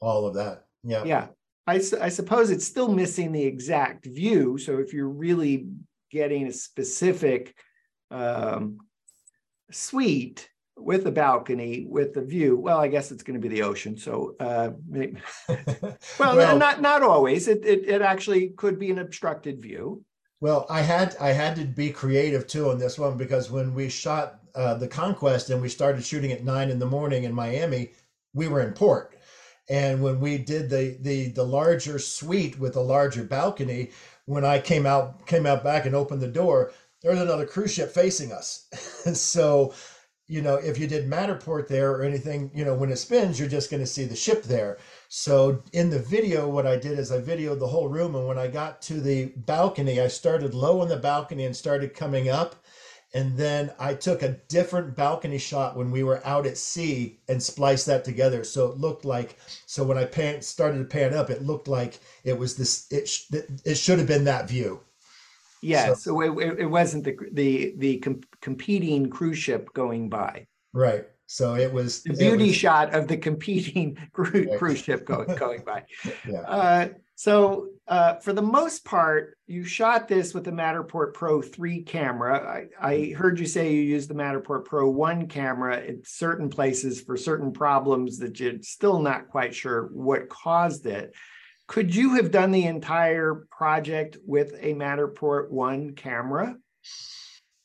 [0.00, 0.64] All of that.
[0.82, 1.04] Yeah.
[1.04, 1.26] Yeah.
[1.66, 4.58] I, I suppose it's still missing the exact view.
[4.58, 5.68] So if you're really
[6.10, 7.54] getting a specific
[8.10, 8.78] um,
[9.70, 10.48] suite,
[10.84, 12.56] with a balcony with a view.
[12.56, 15.18] Well i guess it's going to be the ocean so uh maybe,
[16.18, 17.48] well, well, not not always.
[17.48, 20.04] It, it it actually could be an obstructed view.
[20.40, 23.88] Well i had i had to be creative too on this one because when we
[23.88, 27.92] shot uh, the conquest and we started shooting at nine in the morning in miami
[28.34, 29.18] we were in port.
[29.70, 33.90] And when we did the the the larger suite with a larger balcony
[34.26, 37.74] when i came out came out back and opened the door there was another cruise
[37.74, 38.68] ship facing us.
[39.14, 39.74] So
[40.32, 43.50] you know, if you did Matterport there or anything, you know, when it spins, you're
[43.50, 44.78] just going to see the ship there.
[45.08, 48.14] So in the video, what I did is I videoed the whole room.
[48.14, 51.92] And when I got to the balcony, I started low on the balcony and started
[51.92, 52.54] coming up.
[53.12, 57.42] And then I took a different balcony shot when we were out at sea and
[57.42, 58.42] spliced that together.
[58.42, 62.00] So it looked like, so when I pan, started to pan up, it looked like
[62.24, 63.26] it was this, it, sh-
[63.66, 64.80] it should have been that view.
[65.62, 70.46] Yeah, so, so it, it wasn't the the the com- competing cruise ship going by.
[70.72, 71.04] Right.
[71.26, 74.58] So it was the beauty was, shot of the competing cruise, right.
[74.58, 75.84] cruise ship going going by.
[76.28, 76.40] yeah.
[76.40, 81.82] Uh, so uh, for the most part, you shot this with the Matterport Pro 3
[81.84, 82.68] camera.
[82.80, 87.00] I, I heard you say you used the Matterport Pro 1 camera in certain places
[87.00, 91.14] for certain problems that you're still not quite sure what caused it.
[91.66, 96.56] Could you have done the entire project with a Matterport One camera?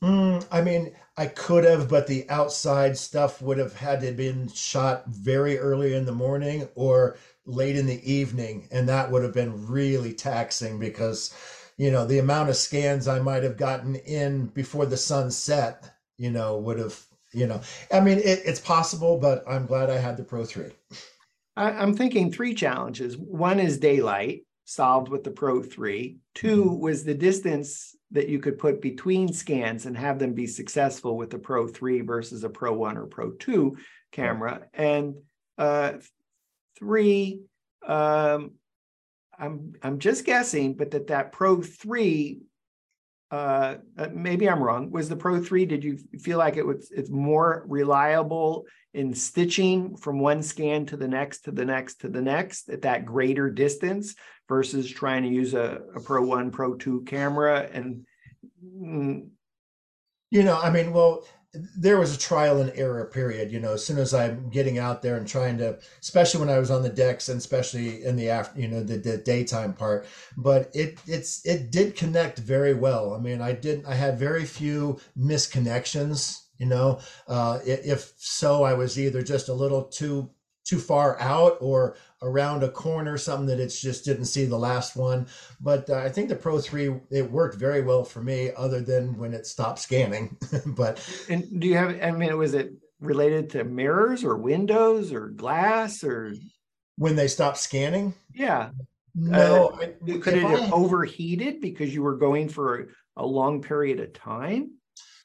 [0.02, 4.48] Mm, I mean, I could have, but the outside stuff would have had to been
[4.48, 9.34] shot very early in the morning or late in the evening, and that would have
[9.34, 11.34] been really taxing because,
[11.76, 15.90] you know, the amount of scans I might have gotten in before the sun set,
[16.16, 17.00] you know, would have,
[17.32, 17.60] you know,
[17.92, 20.70] I mean, it, it's possible, but I'm glad I had the Pro 3.
[21.58, 23.16] I, I'm thinking three challenges.
[23.18, 26.18] One is daylight, solved with the Pro 3.
[26.34, 26.78] Two Mhm.
[26.80, 31.30] was the distance that you could put between scans and have them be successful with
[31.30, 33.76] the Pro 3 versus a Pro 1 or Pro 2
[34.12, 34.66] camera.
[34.72, 35.16] And
[35.58, 35.94] uh,
[36.78, 37.42] three,
[37.84, 38.52] um,
[39.36, 42.40] I'm I'm just guessing, but that that Pro 3
[43.30, 44.90] uh, uh, maybe I'm wrong.
[44.90, 49.96] Was the Pro 3, did you feel like it was it's more reliable in stitching
[49.96, 53.50] from one scan to the next to the next to the next at that greater
[53.50, 54.14] distance
[54.48, 57.68] versus trying to use a, a Pro 1, Pro 2 camera?
[57.72, 58.06] And
[58.64, 59.28] mm,
[60.30, 63.84] You know, I mean, well, there was a trial and error period, you know, as
[63.84, 66.90] soon as I'm getting out there and trying to, especially when I was on the
[66.90, 70.06] decks and especially in the after, you know, the, the daytime part,
[70.36, 73.14] but it, it's, it did connect very well.
[73.14, 78.74] I mean, I did, I had very few misconnections, you know, uh, if so, I
[78.74, 80.30] was either just a little too,
[80.68, 84.96] too far out or around a corner, something that it's just didn't see the last
[84.96, 85.26] one.
[85.62, 89.16] But uh, I think the Pro 3, it worked very well for me, other than
[89.16, 90.36] when it stopped scanning.
[90.66, 95.28] but and do you have, I mean, was it related to mirrors or windows or
[95.28, 96.34] glass or,
[96.96, 98.70] when they stopped scanning, yeah,
[99.14, 99.86] no, I,
[100.18, 102.86] could it I- have overheated because you were going for a,
[103.22, 104.72] a long period of time?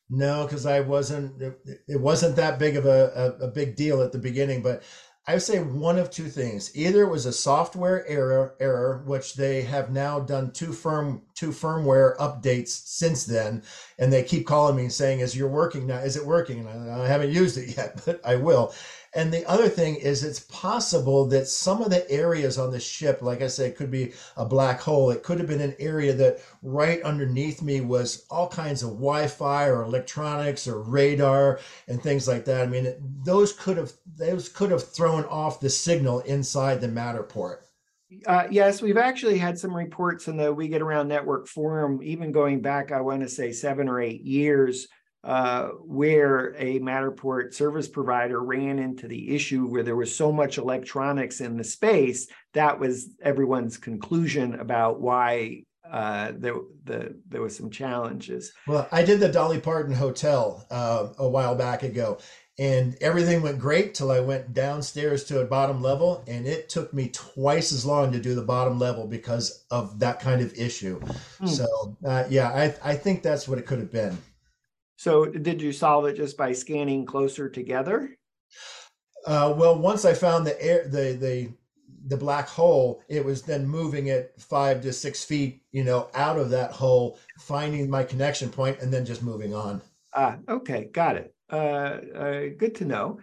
[0.09, 1.41] no, because I wasn't.
[1.41, 4.83] It, it wasn't that big of a, a, a big deal at the beginning, but.
[5.25, 6.75] I would say one of two things.
[6.75, 11.51] Either it was a software error, error, which they have now done two firm two
[11.51, 13.63] firmware updates since then,
[13.97, 15.99] and they keep calling me and saying, "Is you're working now?
[15.99, 18.73] Is it working?" And I, I haven't used it yet, but I will.
[19.15, 23.21] And the other thing is, it's possible that some of the areas on the ship,
[23.21, 25.11] like I said, could be a black hole.
[25.11, 29.67] It could have been an area that right underneath me was all kinds of Wi-Fi
[29.67, 32.63] or electronics or radar and things like that.
[32.63, 37.57] I mean, those could have those could have thrown off the signal inside the Matterport.
[38.25, 42.31] Uh, yes, we've actually had some reports in the We Get Around Network forum, even
[42.31, 44.87] going back, I want to say seven or eight years,
[45.23, 50.57] uh, where a Matterport service provider ran into the issue where there was so much
[50.57, 52.27] electronics in the space.
[52.53, 58.51] That was everyone's conclusion about why uh, there, the, there was some challenges.
[58.67, 62.17] Well, I did the Dolly Parton Hotel uh, a while back ago,
[62.59, 66.93] and everything went great till I went downstairs to a bottom level, and it took
[66.93, 70.99] me twice as long to do the bottom level because of that kind of issue.
[71.39, 71.47] Hmm.
[71.47, 74.17] So, uh, yeah, I, I think that's what it could have been.
[75.03, 78.17] So did you solve it just by scanning closer together?
[79.25, 81.49] Uh, well, once I found the air, the the
[82.07, 86.39] the black hole, it was then moving it five to six feet, you know, out
[86.39, 89.81] of that hole, finding my connection point, and then just moving on.
[90.13, 91.35] Ah, okay, got it.
[91.51, 93.19] Uh, uh, good to know.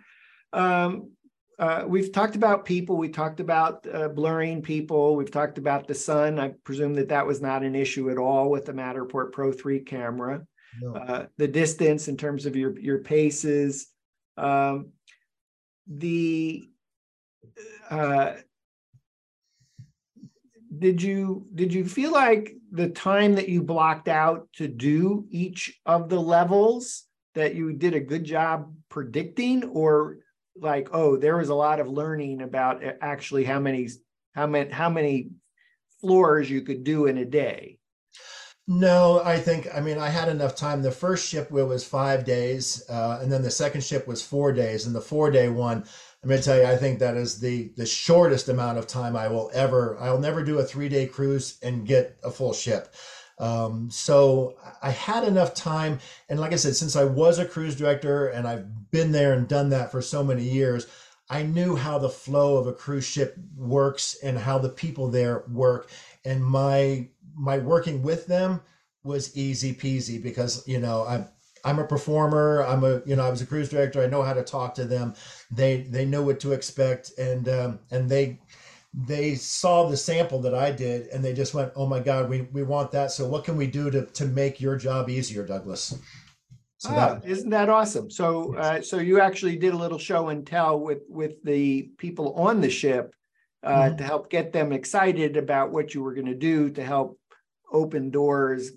[0.52, 1.12] Um,
[1.58, 2.98] uh, we've talked about people.
[2.98, 5.16] We talked about uh, blurring people.
[5.16, 6.38] We've talked about the sun.
[6.38, 9.80] I presume that that was not an issue at all with the Matterport Pro 3
[9.80, 10.46] camera.
[10.94, 13.88] Uh, the distance in terms of your your paces.
[14.36, 14.92] Um,
[15.86, 16.68] the
[17.90, 18.34] uh,
[20.78, 25.80] did you did you feel like the time that you blocked out to do each
[25.86, 27.04] of the levels
[27.34, 29.64] that you did a good job predicting?
[29.64, 30.18] Or
[30.56, 33.88] like oh there was a lot of learning about actually how many
[34.34, 35.30] how many how many
[36.00, 37.78] floors you could do in a day
[38.72, 40.80] No, I think, I mean, I had enough time.
[40.80, 44.86] The first ship was five days, uh, and then the second ship was four days.
[44.86, 45.84] And the four day one,
[46.22, 49.26] I'm to tell you, I think that is the the shortest amount of time I
[49.26, 49.98] will ever.
[49.98, 52.94] I'll never do a three day cruise and get a full ship.
[53.40, 57.74] Um, so I had enough time, and like I said, since I was a cruise
[57.74, 60.86] director and I've been there and done that for so many years,
[61.28, 65.42] I knew how the flow of a cruise ship works and how the people there
[65.48, 65.90] work,
[66.24, 67.08] and my
[67.40, 68.60] my working with them
[69.02, 71.26] was easy peasy because you know I'm
[71.64, 72.64] I'm a performer.
[72.64, 74.02] I'm a you know I was a cruise director.
[74.02, 75.14] I know how to talk to them.
[75.50, 78.40] They they know what to expect, and um, and they
[78.92, 82.42] they saw the sample that I did, and they just went, "Oh my God, we
[82.52, 83.10] we want that.
[83.12, 85.94] So what can we do to to make your job easier, Douglas?"
[86.78, 90.28] So ah, that isn't that awesome so uh, so you actually did a little show
[90.28, 93.14] and tell with with the people on the ship
[93.62, 93.98] uh, Mhm.
[93.98, 97.19] to help get them excited about what you were going to do to help
[97.72, 98.70] open doors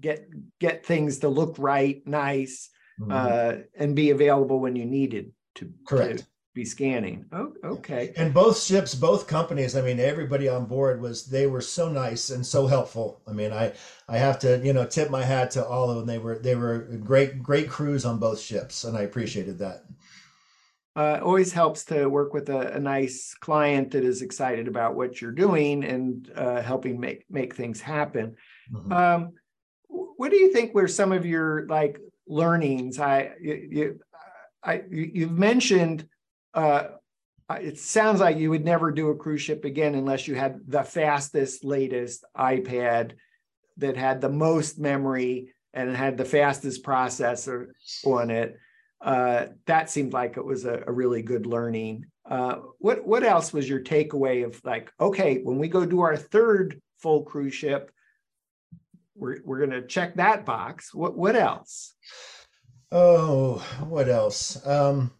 [0.00, 0.28] get
[0.58, 3.10] get things to look right, nice, Mhm.
[3.10, 6.18] uh, and be available when you needed to, Correct.
[6.20, 7.26] to be scanning.
[7.32, 8.12] Oh, okay.
[8.16, 12.30] And both ships, both companies, I mean, everybody on board was they were so nice
[12.30, 13.20] and so helpful.
[13.26, 13.74] I mean, I
[14.08, 16.06] I have to, you know, tip my hat to all of them.
[16.06, 19.84] They were they were great great crews on both ships and I appreciated that.
[20.96, 25.20] Uh, always helps to work with a, a nice client that is excited about what
[25.20, 28.34] you're doing and uh, helping make make things happen.
[28.72, 28.92] Mhm.
[28.92, 29.32] Um,
[29.88, 32.98] what do you think were some of your like learnings?
[32.98, 34.00] I you, you
[34.64, 36.08] I you, you've mentioned.
[36.54, 36.84] Uh,
[37.50, 40.82] it sounds like you would never do a cruise ship again unless you had the
[40.82, 43.12] fastest, latest iPad
[43.76, 47.66] that had the most memory and had the fastest processor
[48.04, 48.58] on it.
[49.00, 52.06] Uh, that seemed like it was a, a really good learning.
[52.28, 56.16] Uh, what what else was your takeaway of like, okay, when we go do our
[56.16, 57.90] third full cruise ship,
[59.14, 60.94] we're we're gonna check that box.
[60.94, 61.94] What what else?
[62.90, 63.56] Oh,
[63.88, 64.64] what else?
[64.66, 65.12] Um,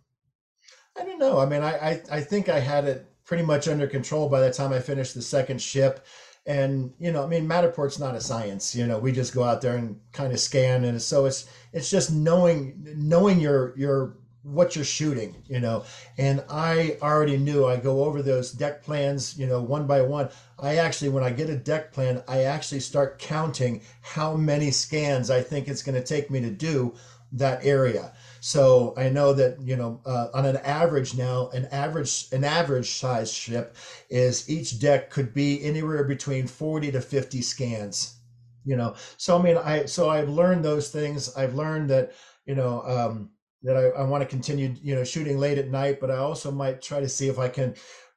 [0.98, 1.38] I don't know.
[1.38, 4.52] I mean, I, I I think I had it pretty much under control by the
[4.52, 6.06] time I finished the second ship.
[6.46, 8.74] And you know, I mean, Matterport's not a science.
[8.74, 11.90] You know, we just go out there and kind of scan, and so it's it's
[11.90, 15.34] just knowing knowing your your what you're shooting.
[15.48, 15.84] You know,
[16.18, 17.66] and I already knew.
[17.66, 20.28] I go over those deck plans, you know, one by one.
[20.58, 25.30] I actually, when I get a deck plan, I actually start counting how many scans
[25.30, 26.94] I think it's going to take me to do
[27.32, 28.12] that area.
[28.46, 32.90] So I know that you know uh, on an average now, an average an average
[32.90, 33.74] size ship
[34.08, 38.20] is each deck could be anywhere between forty to fifty scans.
[38.64, 41.36] You know, so I mean, I so I've learned those things.
[41.36, 42.12] I've learned that
[42.44, 43.30] you know um,
[43.64, 46.52] that I, I want to continue you know shooting late at night, but I also
[46.52, 47.74] might try to see if I can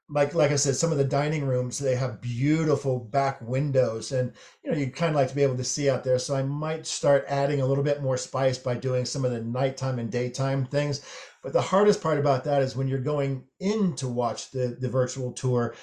[0.09, 4.33] like like I said, some of the dining rooms they have beautiful back windows, and
[4.63, 6.19] you know you kind of like to be able to see out there.
[6.19, 9.41] So I might start adding a little bit more spice by doing some of the
[9.41, 11.01] nighttime and daytime things.
[11.43, 14.89] But the hardest part about that is when you're going in to watch the the
[14.89, 15.75] virtual tour,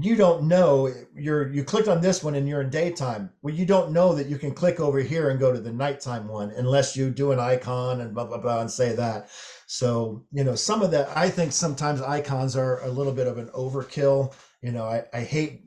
[0.00, 3.30] you don't know you're you clicked on this one and you're in daytime.
[3.42, 6.28] Well, you don't know that you can click over here and go to the nighttime
[6.28, 9.28] one unless you do an icon and blah blah blah and say that.
[9.72, 13.38] So, you know, some of that, I think sometimes icons are a little bit of
[13.38, 14.34] an overkill.
[14.60, 15.62] You know, I, I hate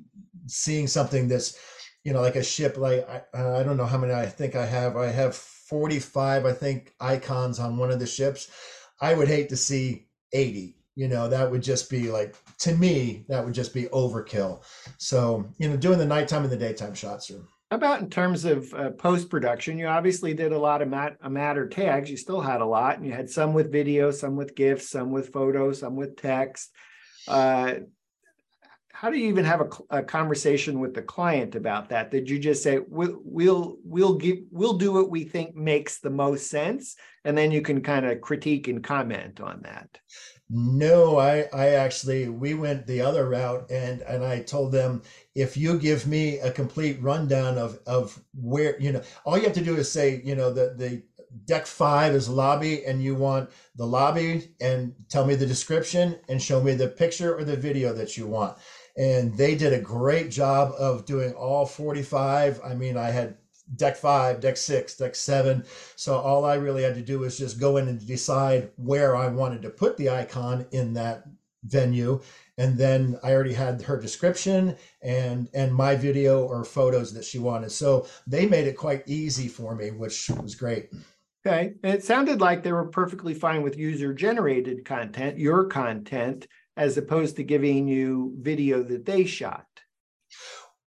[0.45, 1.57] seeing something that's,
[2.03, 4.67] you know, like a ship, like, I, I don't know how many I think I
[4.67, 4.95] have.
[4.95, 8.51] I have 45, I think, icons on one of the ships.
[9.01, 10.77] I would hate to see 80.
[10.93, 14.61] You know, that would just be like, to me, that would just be overkill.
[14.99, 18.73] So, you know, doing the nighttime and the daytime shots are about in terms of
[18.73, 19.77] uh, post production?
[19.77, 22.07] You obviously did a lot of mat- Mattertags.
[22.07, 25.11] You still had a lot, and you had some with video, some with GIFs, some
[25.11, 26.71] with photos, some with text.
[27.27, 27.75] Uh,
[28.95, 32.11] how do you even have a, a conversation with the client about that?
[32.11, 36.09] Did you just say we'll we'll we'll give we'll do what we think makes the
[36.09, 36.95] most sense,
[37.25, 39.99] and then you can kind of critique and comment on that?
[40.49, 45.01] No, I I actually we went the other route and and I told them
[45.33, 49.53] if you give me a complete rundown of of where you know all you have
[49.53, 51.01] to do is say you know the the
[51.45, 56.41] deck 5 is lobby and you want the lobby and tell me the description and
[56.41, 58.57] show me the picture or the video that you want.
[58.97, 62.61] And they did a great job of doing all 45.
[62.63, 63.35] I mean, I had
[63.75, 65.63] deck 5, deck 6, deck 7
[65.95, 69.27] so all I really had to do was just go in and decide where I
[69.27, 71.25] wanted to put the icon in that
[71.65, 72.21] venue.
[72.57, 77.39] And then I already had her description and and my video or photos that she
[77.39, 77.71] wanted.
[77.71, 80.89] So they made it quite easy for me, which was great.
[81.45, 86.47] Okay, and it sounded like they were perfectly fine with user generated content, your content,
[86.75, 89.67] as opposed to giving you video that they shot.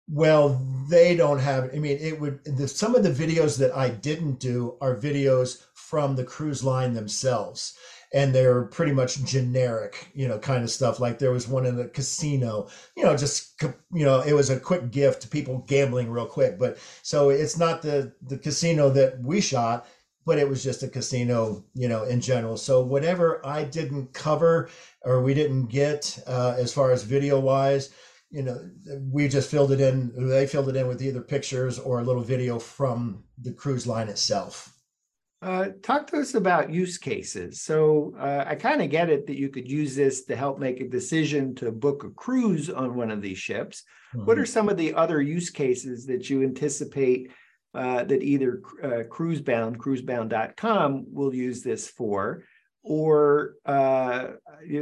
[0.08, 1.72] Well, they don't have.
[1.74, 2.44] I mean, it would.
[2.46, 6.94] The, some of the videos that I didn't do are videos from the cruise line
[6.94, 7.76] themselves,
[8.14, 11.00] and they're pretty much generic, you know, kind of stuff.
[11.00, 14.60] Like there was one in the casino, you know, just you know, it was a
[14.60, 16.60] quick gift to people gambling real quick.
[16.60, 19.88] But so it's not the the casino that we shot,
[20.24, 22.58] but it was just a casino, you know, in general.
[22.58, 24.70] So whatever I didn't cover
[25.02, 27.90] or we didn't get uh, as far as video wise
[28.36, 28.60] you know
[29.18, 32.22] we just filled it in they filled it in with either pictures or a little
[32.22, 34.56] video from the cruise line itself
[35.42, 37.62] Uh, talk to us about use cases.
[37.70, 37.78] So
[38.28, 40.96] uh, I kind of get it that you could use this to help make a
[41.00, 43.84] decision to book a cruise on one of these ships.
[44.26, 47.22] What are some of the other use cases that you anticipate
[47.82, 52.44] uh, that either uh, Cruisebound, cruisebound.com will use this for?
[52.88, 54.28] Or uh,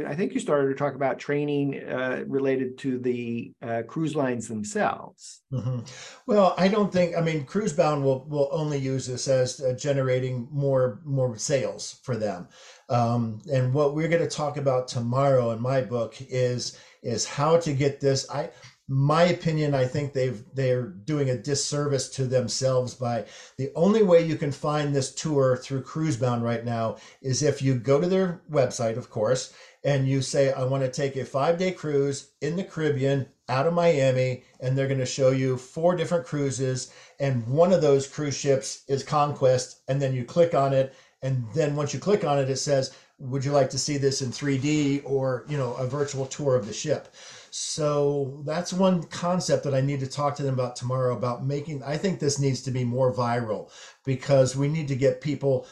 [0.06, 4.46] I think you started to talk about training uh, related to the uh, cruise lines
[4.46, 5.40] themselves.
[5.50, 5.80] Mm-hmm.
[6.26, 7.16] Well, I don't think.
[7.16, 12.16] I mean, Cruisebound will will only use this as uh, generating more more sales for
[12.16, 12.46] them.
[12.90, 17.56] Um, and what we're going to talk about tomorrow in my book is is how
[17.56, 18.28] to get this.
[18.30, 18.50] I
[18.86, 23.24] my opinion, I think they've they're doing a disservice to themselves by
[23.56, 27.76] the only way you can find this tour through Cruisebound right now is if you
[27.76, 29.54] go to their website, of course,
[29.84, 33.66] and you say, I want to take a five day cruise in the Caribbean out
[33.66, 38.06] of Miami, and they're going to show you four different cruises, and one of those
[38.06, 42.24] cruise ships is Conquest, and then you click on it, and then once you click
[42.24, 45.74] on it, it says, Would you like to see this in 3D or you know
[45.74, 47.14] a virtual tour of the ship?
[47.56, 51.84] So that's one concept that I need to talk to them about tomorrow about making.
[51.84, 53.70] I think this needs to be more viral
[54.04, 55.68] because we need to get people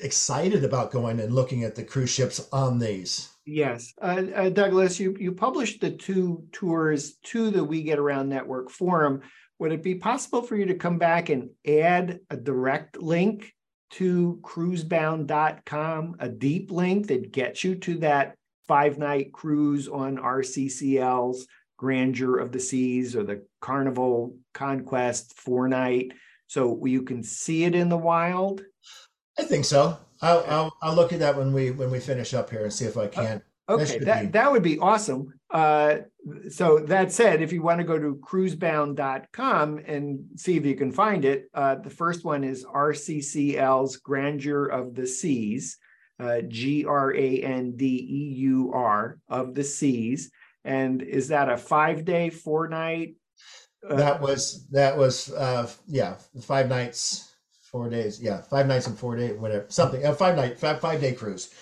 [0.00, 3.28] excited about going and looking at the cruise ships on these.
[3.46, 8.28] Yes, uh, uh, Douglas, you you published the two tours to the We Get Around
[8.28, 9.20] Network forum.
[9.60, 13.54] Would it be possible for you to come back and add a direct link
[13.90, 18.34] to cruisebound.com, a deep link that gets you to that
[18.66, 21.46] five night cruise on RCCL's
[21.76, 26.12] Grandeur of the Seas or the Carnival Conquest four night.
[26.46, 28.62] So you can see it in the wild.
[29.38, 29.98] I think so.
[30.22, 32.84] I'll, I'll, I'll look at that when we when we finish up here and see
[32.84, 33.42] if I can.
[33.68, 35.32] Okay, that, that, that would be awesome.
[35.50, 35.96] Uh,
[36.50, 40.92] so that said, if you want to go to cruisebound.com and see if you can
[40.92, 45.78] find it, uh, the first one is RCCL's Grandeur of the Seas
[46.18, 50.30] uh, G R A N D E U R of the seas.
[50.64, 53.16] And is that a five day, four night?
[53.88, 57.34] Uh, that was that was uh, yeah five nights,
[57.70, 58.20] four days.
[58.20, 60.04] Yeah, five nights and four days, whatever something.
[60.06, 61.52] A five night five five day cruise.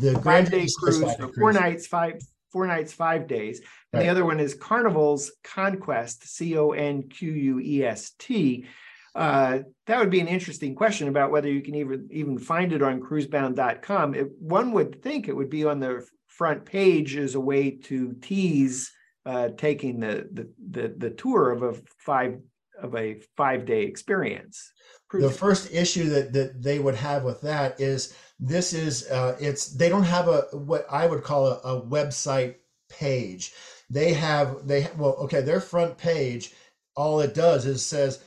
[0.00, 2.14] The five day cruise, five day four nights, five
[2.50, 3.58] four nights, five days.
[3.92, 4.02] And right.
[4.04, 8.66] the other one is Carnival's Conquest, C O N Q U E S T
[9.14, 12.82] uh, that would be an interesting question about whether you can even even find it
[12.82, 14.14] on cruisebound.com.
[14.14, 18.14] It, one would think it would be on the front page as a way to
[18.22, 18.90] tease
[19.26, 22.38] uh, taking the, the, the the tour of a five
[22.80, 24.72] of a five day experience.
[25.12, 29.74] The first issue that that they would have with that is this is uh, it's
[29.74, 32.56] they don't have a what I would call a, a website
[32.88, 33.52] page.
[33.90, 36.54] They have they well okay their front page
[36.94, 38.22] all it does is says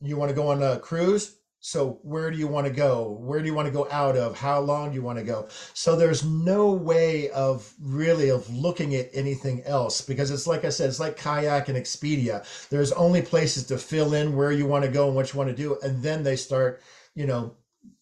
[0.00, 1.36] you want to go on a cruise?
[1.64, 3.16] So where do you want to go?
[3.20, 4.36] Where do you want to go out of?
[4.36, 5.46] How long do you want to go?
[5.74, 10.68] So there's no way of really of looking at anything else because it's like i
[10.70, 12.44] said it's like kayak and expedia.
[12.68, 15.50] There's only places to fill in where you want to go and what you want
[15.50, 16.82] to do and then they start
[17.14, 17.54] you know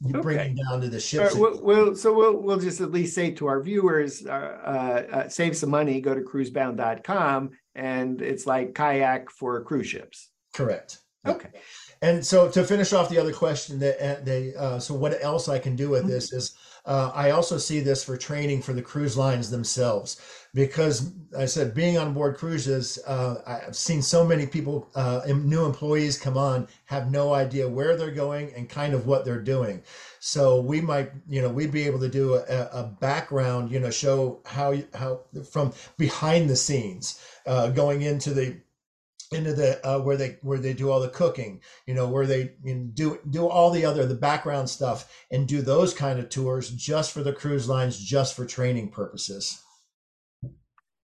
[0.07, 0.21] okay.
[0.21, 3.31] bringing down to the ships right, we'll, we'll, so we'll, we'll just at least say
[3.31, 8.75] to our viewers uh, uh, uh, save some money go to cruisebound.com and it's like
[8.75, 10.31] kayak for cruise ships.
[10.55, 11.51] Correct Okay.
[12.03, 15.49] And so to finish off the other question that uh, they, uh, so what else
[15.49, 16.11] I can do with mm-hmm.
[16.11, 16.55] this is
[16.87, 20.21] uh, I also see this for training for the cruise lines themselves
[20.55, 25.67] because I said being on board cruises, uh, I've seen so many people, uh, new
[25.67, 29.83] employees come on, have no idea where they're going and kind of what they're doing.
[30.21, 33.91] So we might, you know, we'd be able to do a, a background, you know,
[33.91, 38.57] show how how from behind the scenes, uh, going into the
[39.33, 42.53] into the uh, where they where they do all the cooking you know where they
[42.65, 46.29] you know, do do all the other the background stuff and do those kind of
[46.29, 49.63] tours just for the cruise lines just for training purposes.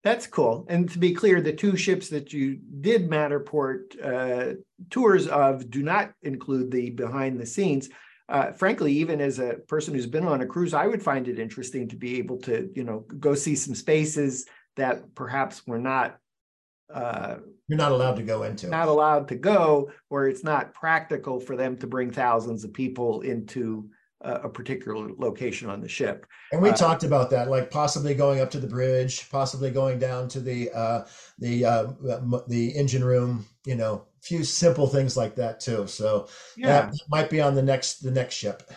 [0.04, 0.68] That's cool.
[0.70, 4.56] And to be clear the two ships that you did matterport uh,
[4.92, 7.90] tours of do not include the behind the scenes.
[8.28, 11.38] Uh, frankly even as a person who's been on a cruise i would find it
[11.38, 14.48] interesting to be able to you know go see some spaces
[14.78, 16.18] that perhaps were not
[16.94, 17.36] uh,
[17.68, 21.56] you're not allowed to go into not allowed to go or it's not practical for
[21.56, 23.90] them to bring thousands of people into
[24.22, 26.28] a, a particular location on the ship.
[26.52, 30.00] And we uh, talked about that like possibly going up to the bridge possibly going
[30.00, 31.06] down to the uh,
[31.40, 31.88] the uh,
[32.48, 35.88] the engine room you know a few simple things like that too.
[35.88, 36.68] So yeah.
[36.68, 38.72] that might be on the next the next ship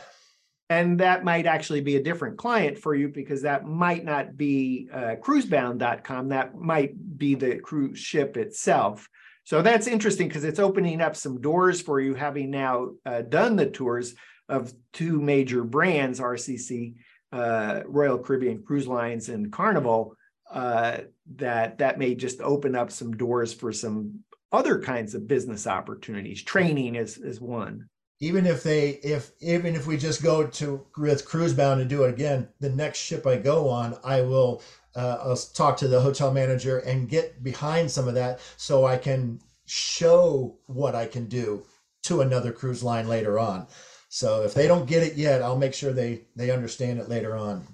[0.70, 4.88] and that might actually be a different client for you because that might not be
[4.92, 9.08] uh, cruisebound.com that might be the cruise ship itself.
[9.44, 13.56] So that's interesting because it's opening up some doors for you having now uh, done
[13.56, 14.14] the tours
[14.48, 16.94] of two major brands rcc
[17.32, 20.14] uh, royal caribbean cruise lines and carnival
[20.50, 20.98] uh,
[21.36, 26.42] that that may just open up some doors for some other kinds of business opportunities.
[26.42, 27.88] Training is is one
[28.20, 32.10] even if they if even if we just go to with Cruisebound and do it
[32.10, 34.62] again the next ship i go on i will
[34.96, 38.96] uh, i'll talk to the hotel manager and get behind some of that so i
[38.96, 41.62] can show what i can do
[42.02, 43.66] to another cruise line later on
[44.08, 47.36] so if they don't get it yet i'll make sure they they understand it later
[47.36, 47.66] on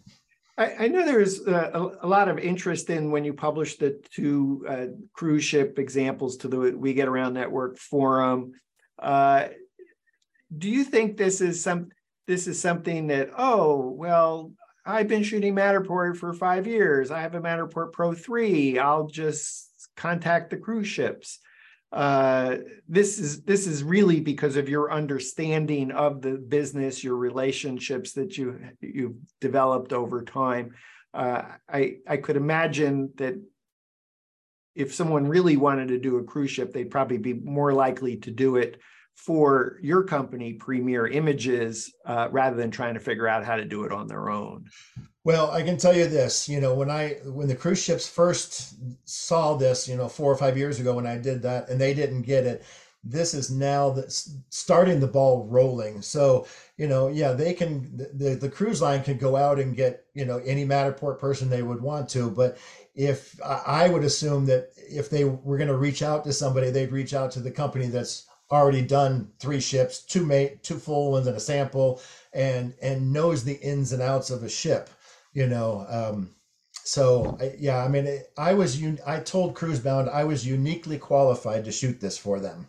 [0.56, 4.00] I, I know there's uh, a, a, lot of interest in when you publish the
[4.12, 8.52] two uh, cruise ship examples to the We Get Around Network forum.
[8.96, 9.48] Uh,
[10.58, 11.88] do you think this is some
[12.26, 14.52] this is something that oh well
[14.86, 17.10] I've been shooting Matterport for five years.
[17.10, 18.78] I have a Matterport Pro 3.
[18.78, 21.38] I'll just contact the cruise ships.
[21.90, 22.56] Uh,
[22.88, 28.36] this is this is really because of your understanding of the business, your relationships that
[28.36, 30.74] you you've developed over time.
[31.14, 33.34] Uh, I I could imagine that
[34.74, 38.32] if someone really wanted to do a cruise ship, they'd probably be more likely to
[38.32, 38.80] do it
[39.14, 43.84] for your company, Premier Images, uh, rather than trying to figure out how to do
[43.84, 44.66] it on their own?
[45.24, 48.74] Well, I can tell you this, you know, when I when the cruise ships first
[49.08, 51.94] saw this, you know, four or five years ago when I did that and they
[51.94, 52.62] didn't get it,
[53.02, 54.04] this is now the,
[54.50, 56.02] starting the ball rolling.
[56.02, 56.46] So,
[56.76, 60.26] you know, yeah, they can the the cruise line can go out and get, you
[60.26, 62.58] know, any Matterport person they would want to, but
[62.94, 66.92] if I would assume that if they were going to reach out to somebody, they'd
[66.92, 71.26] reach out to the company that's already done three ships, two mate, two full ones
[71.26, 72.00] and a sample,
[72.32, 74.90] and and knows the ins and outs of a ship.
[75.32, 76.30] You know, um,
[76.72, 81.72] so yeah, I mean, I was un- I told Cruisebound I was uniquely qualified to
[81.72, 82.68] shoot this for them,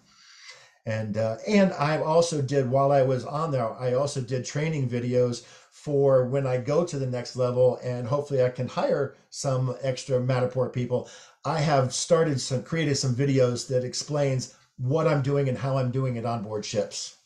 [0.86, 4.90] and uh, and I also did while I was on there, I also did training
[4.90, 9.76] videos for when I go to the next level, and hopefully I can hire some
[9.82, 11.10] extra Matterport people.
[11.44, 15.92] I have started some created some videos that explains what I'm doing and how I'm
[15.92, 17.18] doing it on board ships.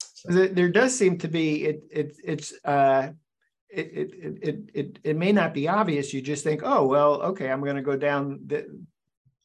[0.00, 0.46] So.
[0.46, 3.10] There does seem to be it it it's uh
[3.68, 6.14] it, it it it it may not be obvious.
[6.14, 8.66] You just think, oh well, okay, I'm going to go down the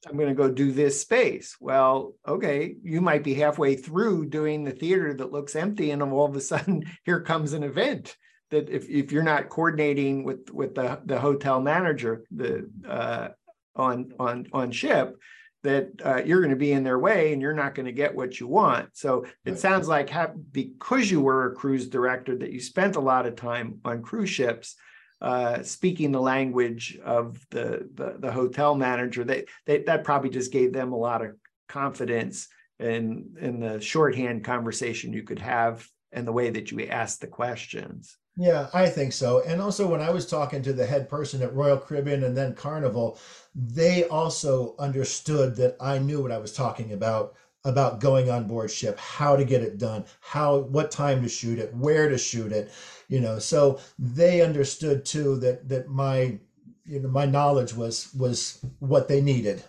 [0.08, 1.58] I'm going to go do this space.
[1.60, 6.26] Well, okay, you might be halfway through doing the theater that looks empty, and all
[6.26, 8.16] of a sudden, here comes an event
[8.52, 13.30] that if, if you're not coordinating with with the the hotel manager the uh,
[13.76, 15.18] on on on ship,
[15.64, 18.16] that uh, you're going to be in their way and you're not going to get
[18.16, 18.90] what you want.
[18.94, 19.60] So it right.
[19.60, 20.12] sounds like
[20.52, 24.30] because you were a cruise director that you spent a lot of time on cruise
[24.30, 24.76] ships,
[25.22, 29.24] uh, speaking the language of the, the, the hotel manager.
[29.24, 31.36] They, they that probably just gave them a lot of
[31.68, 32.48] confidence
[32.80, 37.28] in in the shorthand conversation you could have and the way that you asked the
[37.28, 38.18] questions.
[38.38, 39.42] Yeah, I think so.
[39.42, 42.54] And also, when I was talking to the head person at Royal Caribbean and then
[42.56, 43.18] Carnival,
[43.54, 48.72] they also understood that I knew what I was talking about about going on board
[48.72, 52.54] ship, how to get it done, how what time to shoot it, where to shoot
[52.54, 52.72] it,
[53.10, 53.38] you know.
[53.40, 56.40] So they understood too that that my
[56.86, 59.64] you know my knowledge was was what they needed.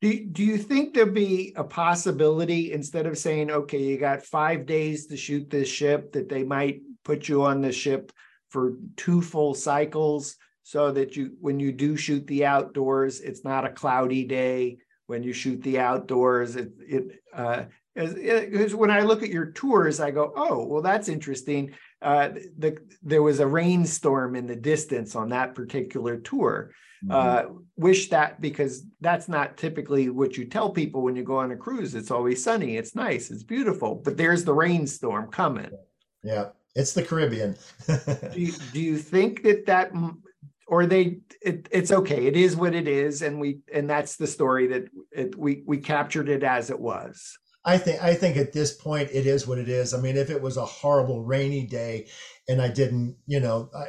[0.00, 4.64] Do, do you think there'd be a possibility instead of saying, okay, you got five
[4.64, 8.12] days to shoot this ship, that they might put you on the ship
[8.50, 13.64] for two full cycles so that you, when you do shoot the outdoors, it's not
[13.64, 14.78] a cloudy day.
[15.06, 20.00] When you shoot the outdoors, it, it, uh, because when I look at your tours,
[20.00, 21.72] I go, oh, well, that's interesting.
[22.00, 22.28] Uh,
[22.58, 26.72] the, there was a rainstorm in the distance on that particular tour.
[27.04, 27.10] Mm-hmm.
[27.10, 31.52] Uh, wish that because that's not typically what you tell people when you go on
[31.52, 31.94] a cruise.
[31.94, 35.70] It's always sunny, it's nice, it's beautiful, but there's the rainstorm coming.
[36.22, 37.56] Yeah, it's the Caribbean.
[37.86, 39.92] do, you, do you think that that
[40.68, 44.26] or they it, it's okay it is what it is and we and that's the
[44.26, 48.52] story that it, we we captured it as it was i think i think at
[48.52, 51.66] this point it is what it is i mean if it was a horrible rainy
[51.66, 52.06] day
[52.48, 53.86] and i didn't you know I,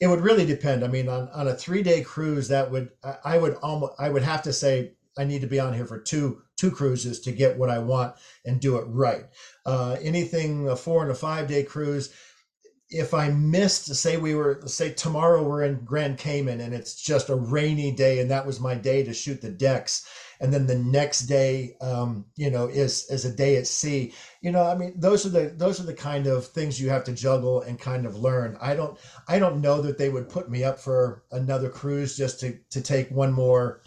[0.00, 0.84] it would really depend.
[0.84, 2.90] I mean, on, on a three day cruise, that would
[3.24, 5.98] I would almost I would have to say I need to be on here for
[5.98, 9.24] two two cruises to get what I want and do it right.
[9.64, 12.12] Uh, anything a four and a five day cruise,
[12.90, 17.30] if I missed, say we were say tomorrow we're in Grand Cayman and it's just
[17.30, 20.06] a rainy day and that was my day to shoot the decks
[20.40, 24.12] and then the next day um, you know is is a day at sea.
[24.42, 27.04] You know i mean those are the those are the kind of things you have
[27.04, 28.56] to juggle and kind of learn.
[28.60, 32.40] I don't i don't know that they would put me up for another cruise just
[32.40, 33.82] to to take one more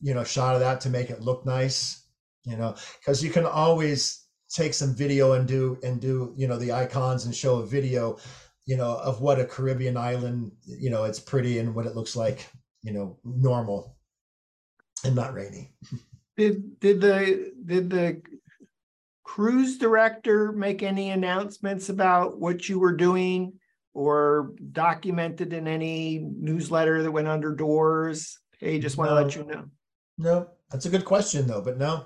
[0.00, 2.04] you know shot of that to make it look nice
[2.44, 6.58] you know because you can always take some video and do and do you know
[6.58, 8.18] the icons and show a video
[8.66, 12.16] you know of what a caribbean island you know it's pretty and what it looks
[12.16, 12.48] like
[12.82, 13.96] you know normal
[15.04, 15.72] and not rainy.
[16.36, 18.22] Did, did the, did the
[19.22, 23.54] cruise director make any announcements about what you were doing?
[23.94, 28.38] Or documented in any newsletter that went under doors?
[28.58, 29.64] Hey, just want to let you know.
[30.16, 31.60] No, that's a good question though.
[31.60, 32.04] But no,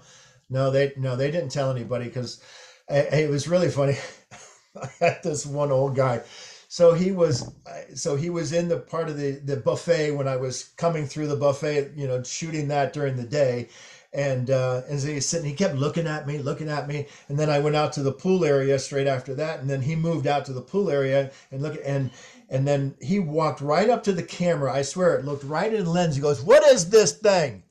[0.50, 2.42] no, they no, they didn't tell anybody because
[2.88, 3.96] eh, it was really funny.
[4.82, 6.22] I had this one old guy.
[6.68, 7.52] So he was,
[7.94, 11.28] so he was in the part of the the buffet when I was coming through
[11.28, 13.68] the buffet, you know, shooting that during the day,
[14.12, 17.38] and uh, and so he's sitting, he kept looking at me, looking at me, and
[17.38, 20.26] then I went out to the pool area straight after that, and then he moved
[20.26, 22.10] out to the pool area and look at and
[22.48, 24.72] and then he walked right up to the camera.
[24.72, 26.16] I swear it looked right in the lens.
[26.16, 27.62] He goes, "What is this thing?"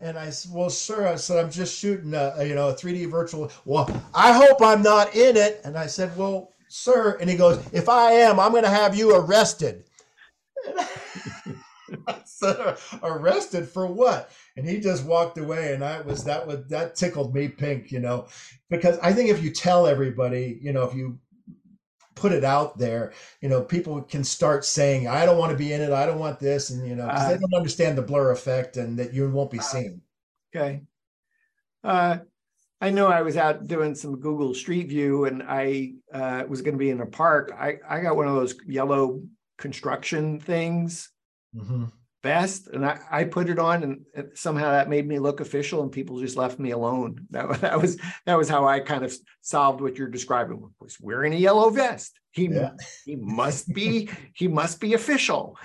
[0.00, 2.74] And I said, "Well, sir," I said, "I'm just shooting a, a you know a
[2.74, 5.60] 3D virtual." Well, I hope I'm not in it.
[5.64, 8.96] And I said, "Well, sir," and he goes, "If I am, I'm going to have
[8.96, 9.84] you arrested."
[12.06, 16.66] I said, "Arrested for what?" and he just walked away and i was that was
[16.68, 18.26] that tickled me pink you know
[18.70, 21.18] because i think if you tell everybody you know if you
[22.14, 25.72] put it out there you know people can start saying i don't want to be
[25.72, 28.30] in it i don't want this and you know uh, they don't understand the blur
[28.30, 30.00] effect and that you won't be uh, seen
[30.54, 30.82] okay
[31.82, 32.18] uh
[32.84, 36.74] I know I was out doing some Google Street View and I uh, was going
[36.74, 37.50] to be in a park.
[37.58, 39.22] I, I got one of those yellow
[39.56, 41.08] construction things.
[41.56, 41.84] Mm-hmm
[42.24, 45.92] vest and I, I put it on and somehow that made me look official and
[45.92, 49.82] people just left me alone that, that was that was how i kind of solved
[49.82, 52.70] what you're describing was wearing a yellow vest he yeah.
[53.04, 55.58] he must be he must be official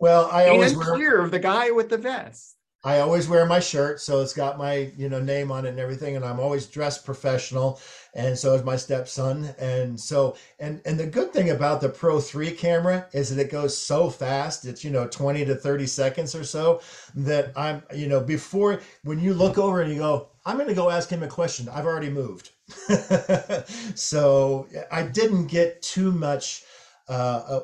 [0.00, 3.58] well i always wear clear of the guy with the vest I always wear my
[3.58, 6.66] shirt, so it's got my you know name on it and everything, and I'm always
[6.66, 7.80] dressed professional,
[8.14, 12.20] and so is my stepson, and so and and the good thing about the Pro
[12.20, 14.66] Three camera is that it goes so fast.
[14.66, 16.80] It's you know 20 to 30 seconds or so
[17.16, 20.74] that I'm you know before when you look over and you go, I'm going to
[20.74, 21.68] go ask him a question.
[21.68, 22.50] I've already moved,
[23.96, 26.62] so I didn't get too much.
[27.08, 27.12] Uh,
[27.48, 27.60] uh,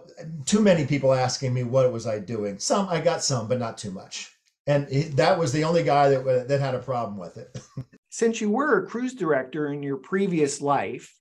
[0.47, 2.59] too many people asking me what was I doing.
[2.59, 4.32] Some I got some, but not too much
[4.67, 7.59] and he, that was the only guy that that had a problem with it.
[8.11, 11.15] Since you were a cruise director in your previous life,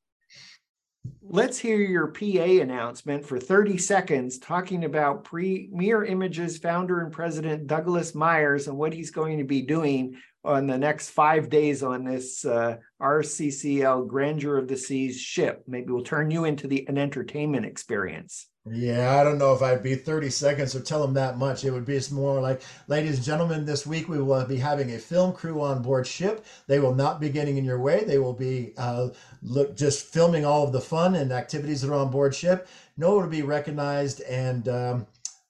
[1.22, 7.68] let's hear your PA announcement for 30 seconds talking about Premier Images founder and president
[7.68, 12.04] Douglas Meyers and what he's going to be doing on the next five days on
[12.04, 15.64] this uh, RCCL Grandeur of the Seas ship.
[15.68, 18.48] Maybe we'll turn you into the an entertainment experience.
[18.70, 21.66] Yeah, I don't know if I'd be 30 seconds or tell them that much.
[21.66, 25.00] It would be more like, ladies and gentlemen, this week we will be having a
[25.00, 26.46] film crew on board ship.
[26.68, 28.04] They will not be getting in your way.
[28.04, 29.10] They will be uh,
[29.42, 32.68] look just filming all of the fun and activities that are on board ship.
[32.98, 35.08] No one will be recognized, and um,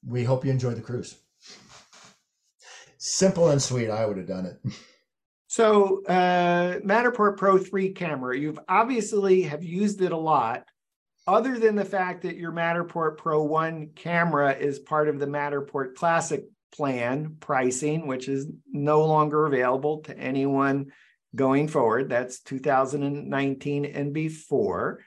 [0.08, 1.18] we hope you enjoy the cruise.
[2.98, 3.90] Simple and sweet.
[3.90, 4.60] I would have done it.
[5.48, 10.64] So, uh, Matterport Pro 3 camera, you've obviously have used it a lot
[11.28, 15.96] other than the fact that your Matterport Pro 1 camera is part of the Matterport
[15.96, 20.92] Classic plan pricing, which is no longer available to anyone
[21.36, 22.10] going forward.
[22.10, 25.00] That's 2019 and before.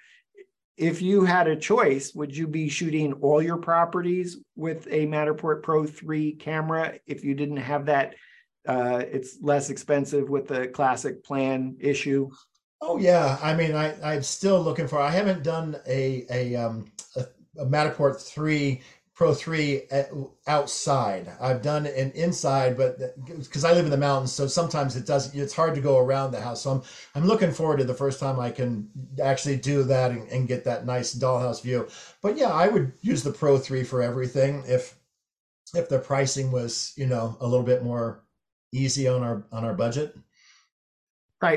[0.76, 5.62] If you had a choice, would you be shooting all your properties with a Matterport
[5.62, 8.14] Pro 3 camera if you didn't have that?
[8.66, 12.30] Uh, it's less expensive with the classic plan issue.
[12.86, 15.00] Oh yeah, I mean, I I'm still looking for.
[15.00, 17.24] I haven't done a a um a,
[17.58, 18.82] a Matterport three
[19.14, 20.10] Pro three at,
[20.46, 21.30] outside.
[21.40, 25.34] I've done an inside, but because I live in the mountains, so sometimes it does.
[25.34, 26.62] It's hard to go around the house.
[26.62, 26.82] So I'm
[27.14, 28.90] I'm looking forward to the first time I can
[29.22, 31.88] actually do that and, and get that nice dollhouse view.
[32.20, 34.98] But yeah, I would use the Pro three for everything if
[35.74, 38.24] if the pricing was you know a little bit more
[38.72, 40.16] easy on our on our budget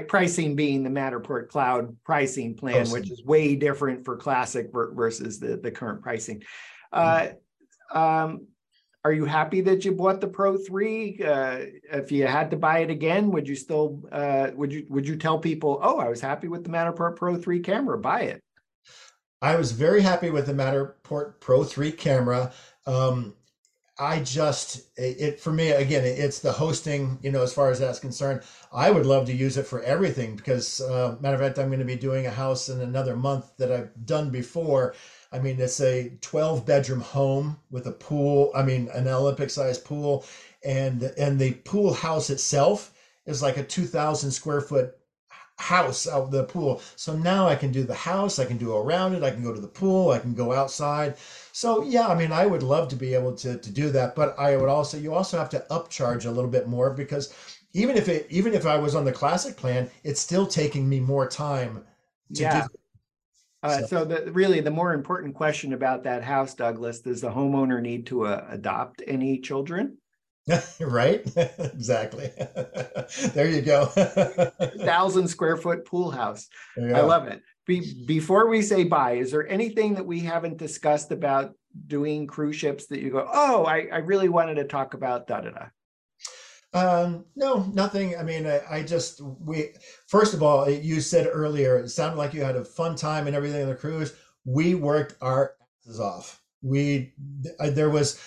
[0.08, 2.94] pricing being the Matterport Cloud pricing plan, awesome.
[2.94, 6.44] which is way different for Classic versus the, the current pricing.
[6.92, 7.30] Uh,
[7.92, 8.48] um,
[9.04, 11.22] are you happy that you bought the Pro Three?
[11.24, 11.60] Uh,
[11.92, 15.16] if you had to buy it again, would you still uh, would you would you
[15.16, 18.44] tell people, "Oh, I was happy with the Matterport Pro Three camera, buy it"?
[19.42, 22.52] I was very happy with the Matterport Pro Three camera.
[22.86, 23.34] Um,
[24.00, 28.00] I just it for me again it's the hosting you know as far as that's
[28.00, 28.42] concerned.
[28.72, 31.80] I would love to use it for everything because uh, matter of fact I'm going
[31.80, 34.94] to be doing a house in another month that I've done before.
[35.32, 39.84] I mean it's a 12 bedroom home with a pool I mean an Olympic sized
[39.84, 40.26] pool.
[40.64, 42.94] And and the pool house itself
[43.26, 44.97] is like a 2000 square foot
[45.60, 46.82] house out the pool.
[46.96, 49.54] So now I can do the house, I can do around it, I can go
[49.54, 51.18] to the pool, I can go outside.
[51.52, 54.38] So yeah, I mean, I would love to be able to to do that, but
[54.40, 57.34] I would also you also have to upcharge a little bit more because
[57.74, 61.00] even if it even if I was on the classic plan, it's still taking me
[61.00, 61.84] more time
[62.34, 62.62] to Yeah.
[62.62, 62.68] do.
[63.64, 67.30] Uh, So- so the, really, the more important question about that house, Douglas, does the
[67.32, 69.98] homeowner need to uh, adopt any children?
[70.80, 71.22] right?
[71.36, 72.32] exactly.
[73.34, 73.86] there you go.
[74.80, 76.48] Thousand square foot pool house.
[76.78, 77.42] I love it.
[77.66, 81.54] Be, before we say bye, is there anything that we haven't discussed about
[81.86, 85.42] doing cruise ships that you go, oh, I, I really wanted to talk about da
[85.42, 85.66] da da?
[86.74, 88.18] Um, no, nothing.
[88.18, 89.70] I mean, I, I just we
[90.08, 93.36] first of all, you said earlier, it sounded like you had a fun time and
[93.36, 94.14] everything on the cruise.
[94.46, 96.42] We worked our asses off.
[96.62, 97.14] We
[97.60, 98.20] there was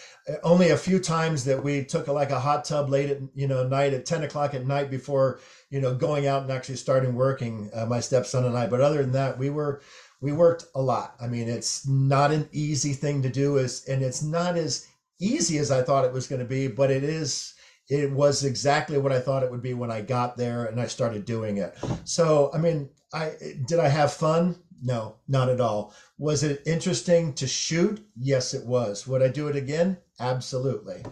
[0.42, 3.66] only a few times that we took like a hot tub late at you know
[3.66, 7.70] night at ten o'clock at night before you know going out and actually starting working.
[7.74, 8.66] Uh, my stepson and I.
[8.66, 9.80] But other than that, we were
[10.20, 11.14] we worked a lot.
[11.20, 14.86] I mean, it's not an easy thing to do, as and it's not as
[15.20, 17.54] easy as I thought it was going to be, but it is
[17.88, 20.86] it was exactly what I thought it would be when I got there and I
[20.86, 21.76] started doing it.
[22.04, 23.32] So, I mean, I
[23.66, 24.56] did I have fun?
[24.82, 25.92] No, not at all.
[26.16, 28.00] Was it interesting to shoot?
[28.16, 29.06] Yes, it was.
[29.06, 29.98] Would I do it again?
[30.20, 31.02] Absolutely.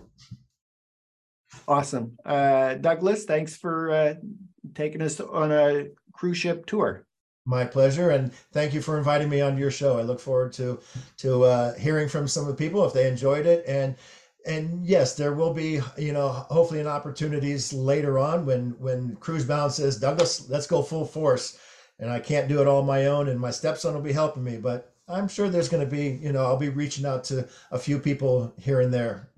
[1.67, 2.17] Awesome.
[2.25, 4.15] Uh, Douglas, thanks for uh,
[4.75, 7.07] taking us on a cruise ship tour.
[7.47, 9.99] My pleasure, and thank you for inviting me on your show.
[9.99, 10.81] I look forward to
[11.19, 13.97] to uh, hearing from some of the people if they enjoyed it, and
[14.47, 19.73] and yes, there will be you know hopefully an opportunities later on when when Cruisebound
[19.73, 21.59] says Douglas, let's go full force,
[21.99, 24.45] and I can't do it all on my own, and my stepson will be helping
[24.45, 27.49] me, but I'm sure there's going to be you know I'll be reaching out to
[27.71, 29.31] a few people here and there.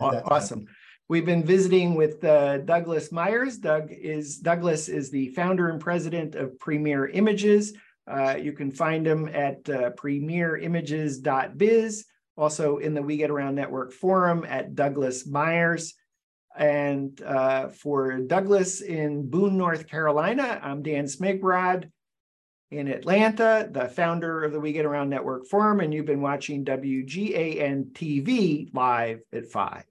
[0.00, 0.66] Awesome.
[1.08, 3.58] We've been visiting with uh, Douglas Meyers.
[3.58, 7.74] Doug is Douglas is the founder and president of Premier Images.
[8.06, 12.04] Uh, you can find him at uh, premierimages.biz,
[12.36, 15.94] also in the We Get Around Network forum at Douglas Meyers.
[16.56, 21.90] And uh, for Douglas in Boone, North Carolina, I'm Dan Smigrod
[22.72, 26.64] in Atlanta, the founder of the We Get Around Network forum, and you've been watching
[26.64, 29.84] WGAN TV live at five.